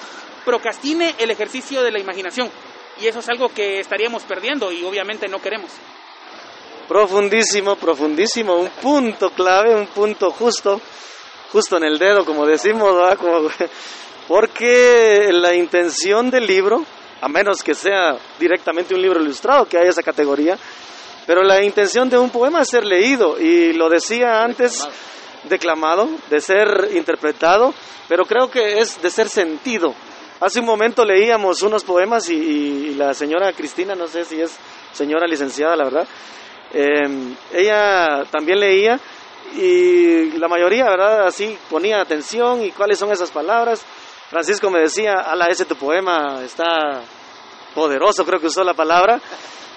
[0.44, 2.50] procrastine el ejercicio de la imaginación.
[3.00, 5.70] Y eso es algo que estaríamos perdiendo y obviamente no queremos.
[6.88, 10.80] Profundísimo, profundísimo, un punto clave, un punto justo
[11.52, 12.94] justo en el dedo, como decimos,
[14.28, 16.84] porque la intención del libro,
[17.20, 20.58] a menos que sea directamente un libro ilustrado, que haya esa categoría,
[21.26, 24.86] pero la intención de un poema es ser leído, y lo decía antes,
[25.48, 27.74] declamado, de ser interpretado,
[28.08, 29.94] pero creo que es de ser sentido.
[30.40, 34.56] Hace un momento leíamos unos poemas y, la señora Cristina, no sé si es
[34.92, 36.08] señora licenciada, la verdad,
[36.72, 39.00] eh, ella también leía
[39.54, 41.26] y la mayoría, ¿verdad?
[41.26, 43.84] Así ponía atención y cuáles son esas palabras.
[44.30, 47.02] Francisco me decía, ala, ese tu poema está
[47.74, 49.20] poderoso, creo que usó la palabra,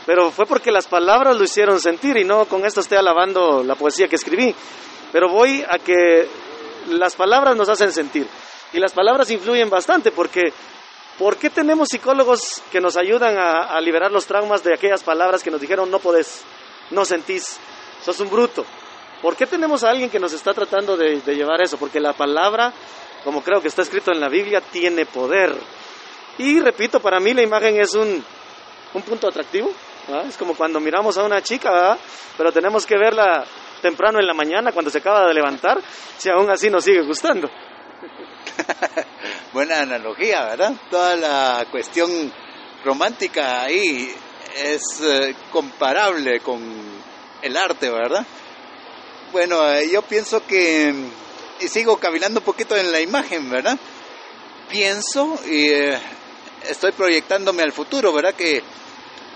[0.06, 3.76] pero fue porque las palabras lo hicieron sentir y no con esto estoy alabando la
[3.76, 4.54] poesía que escribí.
[5.12, 6.28] Pero voy a que
[6.90, 8.28] las palabras nos hacen sentir
[8.74, 10.54] y las palabras influyen bastante porque
[11.18, 15.44] ¿por qué tenemos psicólogos que nos ayudan a, a liberar los traumas de aquellas palabras
[15.44, 16.44] que nos dijeron no podés,
[16.90, 17.58] no sentís,
[18.04, 18.66] sos un bruto?
[19.22, 21.78] ¿Por qué tenemos a alguien que nos está tratando de, llevar eso?
[21.78, 22.74] Porque la palabra,
[23.24, 25.56] como creo que está escrito en la Biblia, tiene poder.
[26.40, 28.24] Y repito, para mí la imagen es un,
[29.06, 29.72] punto atractivo.
[30.28, 31.98] Es como cuando miramos a una chica,
[32.36, 33.46] pero tenemos que verla
[33.82, 35.80] temprano en la mañana, cuando se acaba de levantar,
[36.18, 37.50] si aún así nos sigue gustando.
[39.54, 40.74] Buena analogía, ¿verdad?
[40.90, 42.34] Toda la cuestión
[42.84, 44.12] romántica ahí
[44.56, 46.62] es eh, comparable con
[47.42, 48.26] el arte, ¿verdad?
[49.32, 50.94] Bueno, eh, yo pienso que,
[51.62, 53.78] y sigo cavilando un poquito en la imagen, ¿verdad?
[54.70, 55.98] Pienso y eh,
[56.68, 58.34] estoy proyectándome al futuro, ¿verdad?
[58.34, 58.62] Que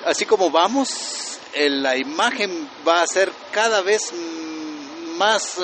[0.04, 4.12] así como vamos, eh, la imagen va a ser cada vez
[5.16, 5.60] más,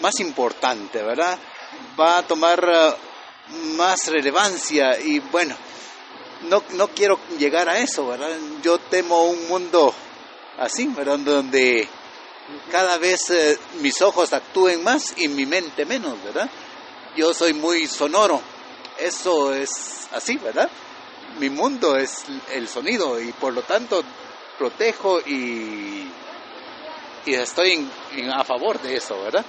[0.00, 1.38] más importante, ¿verdad?
[1.98, 2.98] Va a tomar
[3.76, 5.56] más relevancia y bueno,
[6.50, 8.36] no, no quiero llegar a eso, ¿verdad?
[8.62, 9.94] Yo temo un mundo
[10.58, 11.18] así, ¿verdad?
[11.18, 11.88] Donde
[12.70, 16.48] cada vez eh, mis ojos actúen más y mi mente menos, ¿verdad?
[17.16, 18.40] Yo soy muy sonoro,
[18.98, 20.70] eso es así, ¿verdad?
[21.38, 24.02] Mi mundo es el sonido y por lo tanto
[24.58, 26.08] protejo y,
[27.26, 27.88] y estoy
[28.34, 29.44] a favor de eso, ¿verdad?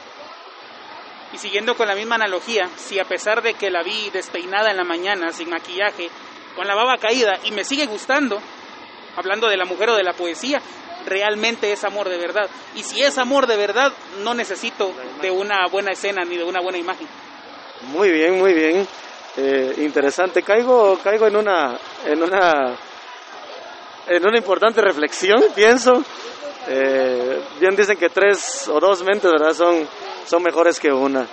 [1.33, 4.77] Y siguiendo con la misma analogía, si a pesar de que la vi despeinada en
[4.77, 6.09] la mañana, sin maquillaje,
[6.55, 8.39] con la baba caída y me sigue gustando,
[9.15, 10.61] hablando de la mujer o de la poesía,
[11.05, 12.49] realmente es amor de verdad.
[12.75, 13.91] Y si es amor de verdad,
[14.23, 17.07] no necesito de una buena escena ni de una buena imagen.
[17.91, 18.87] Muy bien, muy bien.
[19.35, 20.43] Eh, interesante.
[20.43, 22.77] Caigo, caigo en una, en una,
[24.07, 26.03] en una importante reflexión, pienso.
[26.67, 29.53] Eh, bien dicen que tres o dos mentes, ¿verdad?
[29.53, 29.87] Son,
[30.25, 31.27] son mejores que una.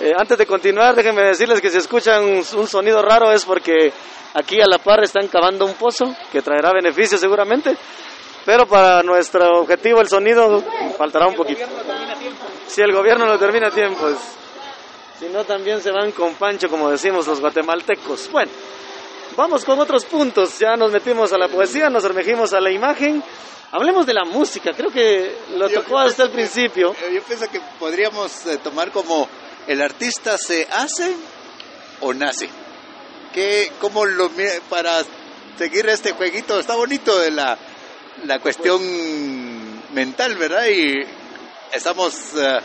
[0.00, 3.92] Eh, antes de continuar, déjenme decirles que si escuchan un, un, sonido raro es porque
[4.34, 7.76] aquí a la par están cavando un pozo que traerá beneficios seguramente.
[8.44, 10.62] Pero para nuestro objetivo el sonido
[10.98, 11.64] faltará un poquito.
[12.66, 14.08] Si el gobierno lo termina a tiempo,
[15.18, 18.30] si no también se van con Pancho, como decimos los guatemaltecos.
[18.32, 18.50] Bueno,
[19.36, 20.58] vamos con otros puntos.
[20.58, 23.22] Ya nos metimos a la poesía, nos remejimos a la imagen.
[23.70, 26.94] Hablemos de la música, creo que lo tocó hasta el principio.
[27.12, 29.28] Yo pienso que podríamos eh, tomar como
[29.66, 31.14] el artista se hace
[32.00, 32.48] o nace.
[33.32, 34.30] Que como lo
[34.68, 35.02] para
[35.56, 37.56] seguir este jueguito está bonito de la
[38.24, 38.80] la cuestión
[39.92, 40.66] mental, ¿verdad?
[40.66, 41.00] Y
[41.72, 42.58] estamos eh,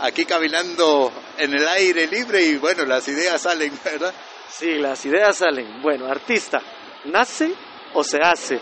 [0.00, 4.12] aquí caminando en el aire libre y bueno, las ideas salen, ¿verdad?
[4.50, 5.82] Sí, las ideas salen.
[5.82, 6.62] Bueno, artista,
[7.06, 7.52] ¿nace
[7.94, 8.58] o se hace?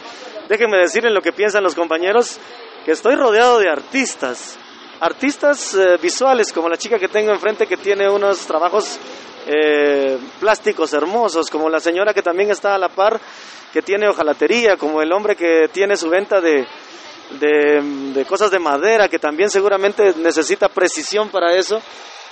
[0.48, 2.38] Déjenme decirles lo que piensan los compañeros,
[2.84, 4.58] que estoy rodeado de artistas,
[5.00, 8.98] artistas eh, visuales, como la chica que tengo enfrente que tiene unos trabajos
[9.47, 13.20] eh, plásticos hermosos, como la señora que también está a la par
[13.72, 16.66] que tiene hojalatería, como el hombre que tiene su venta de,
[17.40, 21.82] de, cosas de madera, que también seguramente necesita precisión para eso.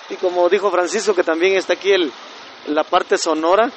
[0.09, 2.13] y como dijo Francisco que también está aquí el,
[2.69, 3.71] la parte sonora,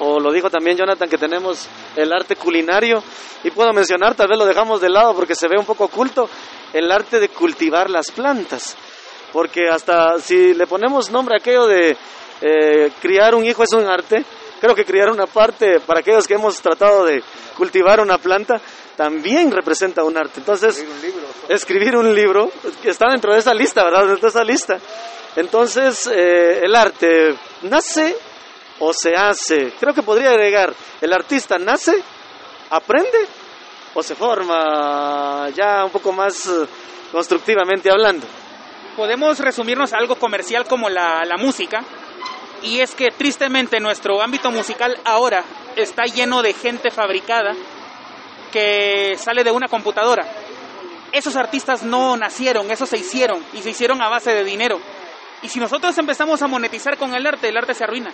[0.00, 3.02] o lo dijo también Jonathan que tenemos el arte culinario
[3.44, 6.28] y puedo mencionar, tal vez lo dejamos de lado porque se ve un poco oculto,
[6.72, 8.76] el arte de cultivar las plantas,
[9.32, 11.96] porque hasta si le ponemos nombre a aquello de
[12.42, 14.24] eh, criar un hijo es un arte,
[14.60, 17.22] creo que criar una parte para aquellos que hemos tratado de
[17.56, 18.60] cultivar una planta
[18.96, 20.40] también representa un arte.
[20.40, 20.84] Entonces,
[21.48, 22.50] escribir un libro,
[22.82, 24.06] que está dentro de esa lista, ¿verdad?
[24.06, 24.78] Dentro de esa lista.
[25.36, 28.16] Entonces, eh, el arte nace
[28.78, 29.72] o se hace.
[29.78, 32.02] Creo que podría agregar, el artista nace,
[32.70, 33.26] aprende
[33.94, 36.66] o se forma ya un poco más eh,
[37.10, 38.26] constructivamente hablando.
[38.96, 41.82] Podemos resumirnos a algo comercial como la, la música,
[42.62, 45.44] y es que tristemente nuestro ámbito musical ahora
[45.76, 47.54] está lleno de gente fabricada
[48.52, 50.24] que sale de una computadora.
[51.10, 54.78] Esos artistas no nacieron, esos se hicieron y se hicieron a base de dinero.
[55.42, 58.12] Y si nosotros empezamos a monetizar con el arte, el arte se arruina.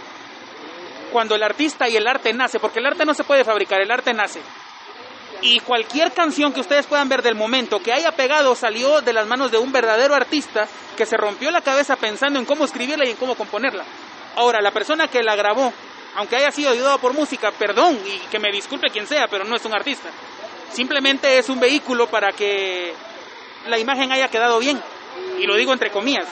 [1.13, 3.91] Cuando el artista y el arte nace, porque el arte no se puede fabricar, el
[3.91, 4.41] arte nace.
[5.41, 9.27] Y cualquier canción que ustedes puedan ver del momento que haya pegado salió de las
[9.27, 13.11] manos de un verdadero artista que se rompió la cabeza pensando en cómo escribirla y
[13.11, 13.85] en cómo componerla.
[14.39, 15.73] Ahora, la persona que la grabó,
[16.15, 19.57] aunque haya sido ayudado por música, perdón, y que me disculpe quien sea, pero no
[19.57, 20.09] es un artista.
[20.73, 22.95] Simplemente es un vehículo para que
[23.67, 24.81] la imagen haya quedado bien.
[25.41, 26.27] Y lo digo entre comillas.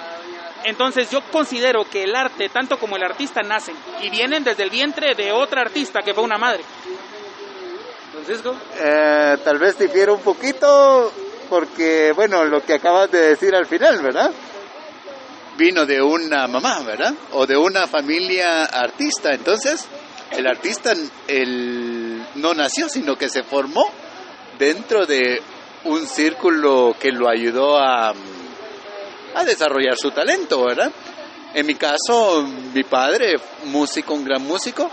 [0.63, 4.71] Entonces yo considero que el arte, tanto como el artista, nacen y vienen desde el
[4.71, 6.63] vientre de otra artista que fue una madre.
[8.13, 8.55] Francisco.
[8.79, 11.13] Eh, tal vez difiero un poquito
[11.51, 14.31] porque, bueno, lo que acabas de decir al final, ¿verdad?
[15.57, 17.15] Vino de una mamá, ¿verdad?
[17.33, 19.33] O de una familia artista.
[19.33, 19.87] Entonces,
[20.31, 20.93] el artista
[21.29, 23.87] el, no nació, sino que se formó
[24.59, 25.41] dentro de
[25.85, 28.13] un círculo que lo ayudó a,
[29.35, 30.91] a desarrollar su talento, ¿verdad?
[31.55, 34.91] En mi caso, mi padre, músico, un gran músico,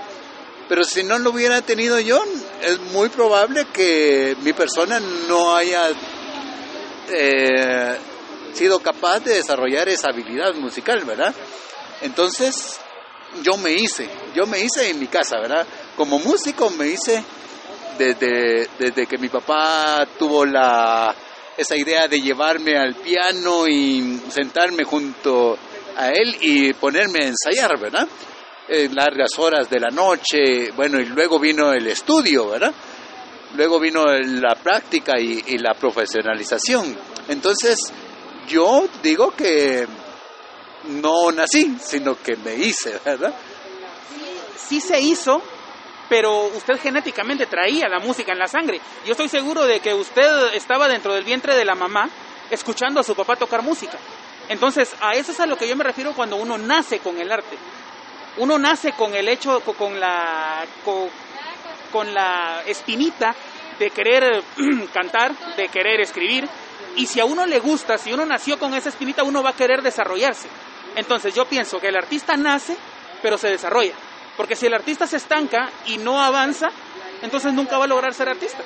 [0.70, 2.24] pero si no lo hubiera tenido yo,
[2.62, 5.90] es muy probable que mi persona no haya
[7.12, 7.98] eh,
[8.54, 11.34] sido capaz de desarrollar esa habilidad musical, ¿verdad?
[12.02, 12.80] Entonces,
[13.42, 15.66] yo me hice, yo me hice en mi casa, ¿verdad?
[15.96, 17.24] Como músico me hice
[17.98, 21.16] desde, desde que mi papá tuvo la,
[21.58, 25.58] esa idea de llevarme al piano y sentarme junto
[25.96, 28.08] a él y ponerme a ensayar, ¿verdad?
[28.68, 32.74] En largas horas de la noche, bueno, y luego vino el estudio, ¿verdad?
[33.56, 36.98] Luego vino la práctica y, y la profesionalización.
[37.28, 37.78] Entonces,
[38.48, 39.88] yo digo que
[40.86, 43.34] no nací, sino que me hice, ¿verdad?
[44.58, 45.42] Sí se hizo,
[46.10, 48.80] pero usted genéticamente traía la música en la sangre.
[49.06, 52.10] Yo estoy seguro de que usted estaba dentro del vientre de la mamá
[52.50, 53.98] escuchando a su papá tocar música.
[54.50, 57.32] Entonces, a eso es a lo que yo me refiero cuando uno nace con el
[57.32, 57.58] arte.
[58.38, 61.08] Uno nace con el hecho, con la, con,
[61.92, 63.36] con la espinita
[63.80, 64.44] de querer
[64.94, 66.48] cantar, de querer escribir.
[66.96, 69.56] Y si a uno le gusta, si uno nació con esa espinita, uno va a
[69.56, 70.48] querer desarrollarse.
[70.96, 72.78] Entonces yo pienso que el artista nace,
[73.22, 73.94] pero se desarrolla.
[74.38, 76.70] Porque si el artista se estanca y no avanza,
[77.22, 78.64] entonces nunca va a lograr ser artista.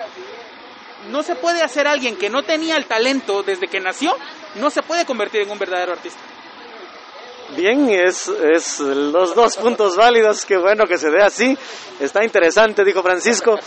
[1.09, 4.15] No se puede hacer alguien que no tenía el talento desde que nació,
[4.55, 6.19] no se puede convertir en un verdadero artista.
[7.55, 11.57] Bien, es, es los dos puntos válidos, qué bueno que se dé así,
[11.99, 13.57] está interesante, dijo Francisco.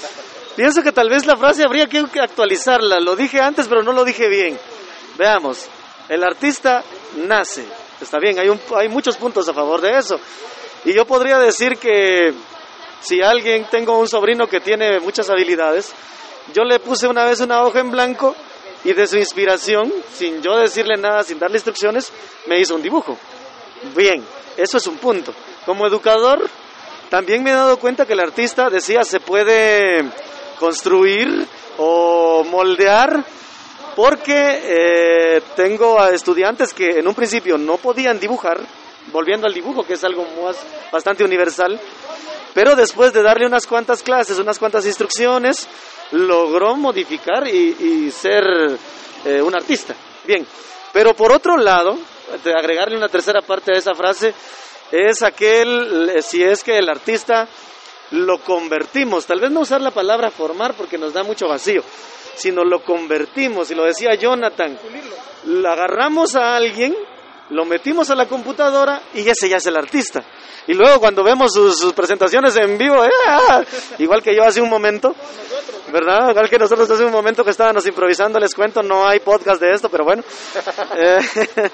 [0.56, 4.04] Pienso que tal vez la frase habría que actualizarla, lo dije antes pero no lo
[4.04, 4.58] dije bien.
[5.16, 5.68] Veamos,
[6.08, 6.82] el artista
[7.16, 7.64] nace,
[8.00, 10.18] está bien, hay, un, hay muchos puntos a favor de eso.
[10.84, 12.32] Y yo podría decir que
[13.00, 15.92] si alguien, tengo un sobrino que tiene muchas habilidades,
[16.52, 18.34] yo le puse una vez una hoja en blanco
[18.84, 22.12] y de su inspiración, sin yo decirle nada, sin darle instrucciones,
[22.46, 23.16] me hizo un dibujo.
[23.94, 24.24] Bien,
[24.56, 25.34] eso es un punto.
[25.64, 26.48] Como educador,
[27.08, 30.10] también me he dado cuenta que el artista decía se puede
[30.60, 31.48] construir
[31.78, 33.24] o moldear
[33.96, 38.60] porque eh, tengo a estudiantes que en un principio no podían dibujar,
[39.12, 40.56] volviendo al dibujo, que es algo más,
[40.92, 41.80] bastante universal,
[42.54, 45.66] pero después de darle unas cuantas clases, unas cuantas instrucciones,
[46.12, 48.44] logró modificar y, ser
[49.24, 49.94] eh, un artista.
[50.26, 50.46] Bien,
[50.92, 51.98] pero por otro lado,
[52.44, 54.34] de agregarle una tercera parte a esa frase,
[54.92, 57.48] es aquel, si es que el artista
[58.12, 61.82] lo convertimos, tal vez no usar la palabra formar porque nos da mucho vacío,
[62.34, 64.78] sino lo convertimos, y lo decía Jonathan,
[65.44, 66.94] lo agarramos a alguien,
[67.50, 70.24] lo metimos a la computadora y ese ya es el artista.
[70.66, 73.10] Y luego cuando vemos sus, sus presentaciones en vivo, ¡eh!
[73.98, 75.14] igual que yo hace un momento,
[75.92, 76.30] ¿verdad?
[76.30, 79.72] Igual que nosotros hace un momento que estábamos improvisando, les cuento, no hay podcast de
[79.72, 80.22] esto, pero bueno.
[80.96, 81.20] Eh,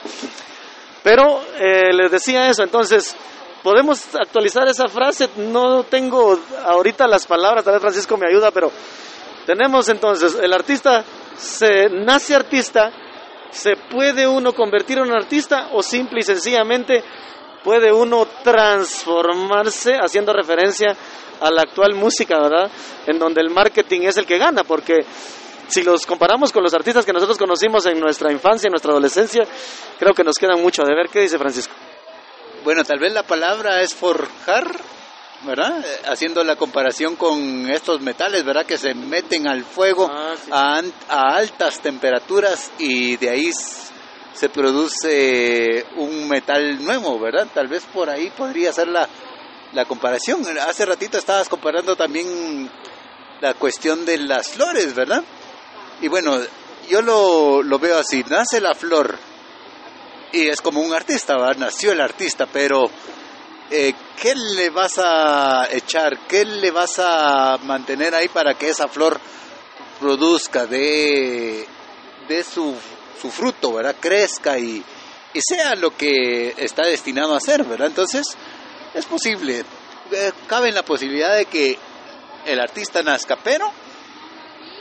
[1.07, 3.15] Pero eh, les decía eso, entonces,
[3.67, 5.29] ¿podemos actualizar esa frase?
[5.39, 8.71] No tengo ahorita las palabras, tal vez Francisco me ayuda, pero
[9.45, 11.03] tenemos entonces, el artista
[11.37, 12.93] se nace artista,
[13.51, 17.03] se puede uno convertir en un artista o simple y sencillamente
[17.65, 20.95] puede uno transformarse haciendo referencia
[21.41, 22.71] a la actual música, ¿verdad?
[23.09, 25.05] En donde el marketing es el que gana, porque
[25.67, 29.43] si los comparamos con los artistas que nosotros conocimos en nuestra infancia, en nuestra adolescencia,
[29.99, 31.09] creo que nos queda mucho de ver.
[31.09, 31.75] ¿Qué dice Francisco?
[32.67, 34.69] Bueno, tal vez la palabra es forjar,
[35.45, 35.79] ¿verdad?
[35.87, 38.67] Eh, Haciendo la comparación con estos metales, ¿verdad?
[38.67, 40.51] Que se meten al fuego Ah, sí.
[41.09, 43.53] a, altas temperaturas y de ahí
[44.35, 47.47] se produce un metal nuevo, ¿verdad?
[47.55, 49.09] Tal vez por ahí podría ser la,
[49.73, 50.43] la comparación.
[50.67, 52.69] Hace ratito estabas comparando también
[53.43, 55.23] la cuestión de las flores, ¿verdad?
[56.01, 56.37] Y bueno,
[56.89, 59.17] yo lo, lo veo así, nace la flor
[60.33, 61.35] y es como un artista.
[61.57, 62.91] Nació el artista, pero
[63.71, 66.27] eh, ¿qué le vas a echar?
[66.27, 69.21] ¿Qué le vas a mantener ahí para que esa flor
[70.01, 71.67] produzca de,
[72.29, 72.75] de su,
[73.21, 73.97] su fruto, ¿verdad?
[73.99, 74.85] Crezca y,
[75.33, 77.89] y sea lo que está destinado a ser, ¿verdad?
[77.89, 78.27] Entonces,
[78.95, 79.65] es posible,
[80.13, 81.79] eh, cabe en la posibilidad de que
[82.47, 83.71] el artista nazca, pero,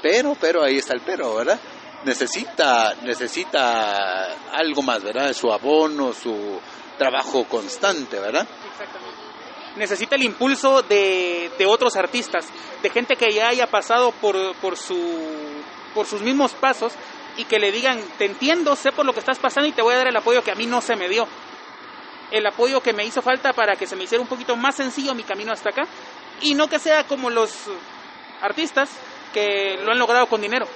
[0.02, 1.60] pero, pero, ahí está el pero, ¿verdad?
[2.06, 5.34] Necesita, necesita algo más, ¿verdad?
[5.34, 6.60] Su abono, su
[6.98, 8.48] trabajo constante, ¿verdad?
[8.72, 9.16] Exactamente.
[9.76, 12.46] Necesita el impulso de, de otros artistas,
[12.82, 14.96] de gente que ya haya pasado por, por, su,
[15.94, 16.94] por sus mismos pasos
[17.38, 19.96] y que le digan, te entiendo, sé por lo que estás pasando y te voy
[19.96, 21.28] a dar el apoyo que a mí no se me dio.
[22.32, 25.14] El apoyo que me hizo falta para que se me hiciera un poquito más sencillo
[25.14, 25.88] mi camino hasta acá.
[26.42, 27.52] Y no que sea como los
[28.42, 28.90] artistas
[29.34, 30.68] que lo han logrado con dinero.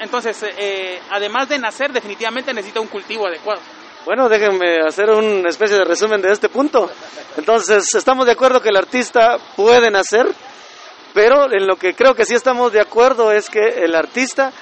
[0.00, 3.60] Entonces, eh, además de nacer, definitivamente necesita un cultivo adecuado.
[4.04, 6.90] Bueno, déjenme hacer una especie de resumen de este punto.
[7.36, 10.26] Entonces, estamos de acuerdo que el artista puede nacer,
[11.12, 14.52] pero en lo que creo que sí estamos de acuerdo es que el artista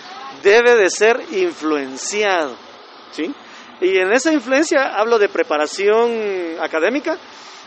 [0.42, 2.56] debe de ser influenciado,
[3.12, 3.32] ¿sí?
[3.80, 7.18] Y en esa influencia hablo de preparación académica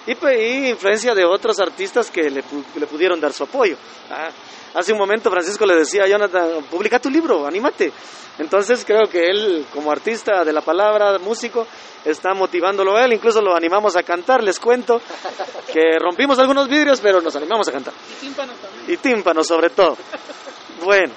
[0.07, 2.41] y, influencia de otros artistas que le
[2.87, 3.77] pudieron dar su apoyo.
[4.09, 4.29] Ah,
[4.73, 7.91] hace un momento Francisco le decía a Jonathan, publica tu libro, anímate.
[8.37, 11.67] Entonces creo que él, como artista de la palabra, músico,
[12.05, 15.01] está motivándolo a él, incluso lo animamos a cantar, les cuento
[15.73, 17.93] que rompimos algunos vidrios, pero nos animamos a cantar.
[18.09, 18.85] Y tímpanos también.
[18.87, 19.97] Y tímpanos sobre todo.
[20.83, 21.13] Bueno,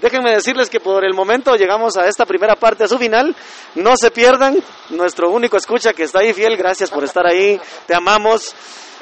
[0.00, 3.34] déjenme decirles que por el momento llegamos a esta primera parte, a su final.
[3.74, 7.94] No se pierdan, nuestro único escucha que está ahí fiel, gracias por estar ahí, te
[7.94, 8.54] amamos.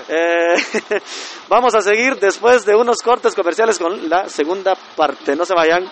[0.08, 0.54] Eh,
[1.48, 5.88] vamos a seguir después de unos cortes comerciales con la segunda parte, no se vayan.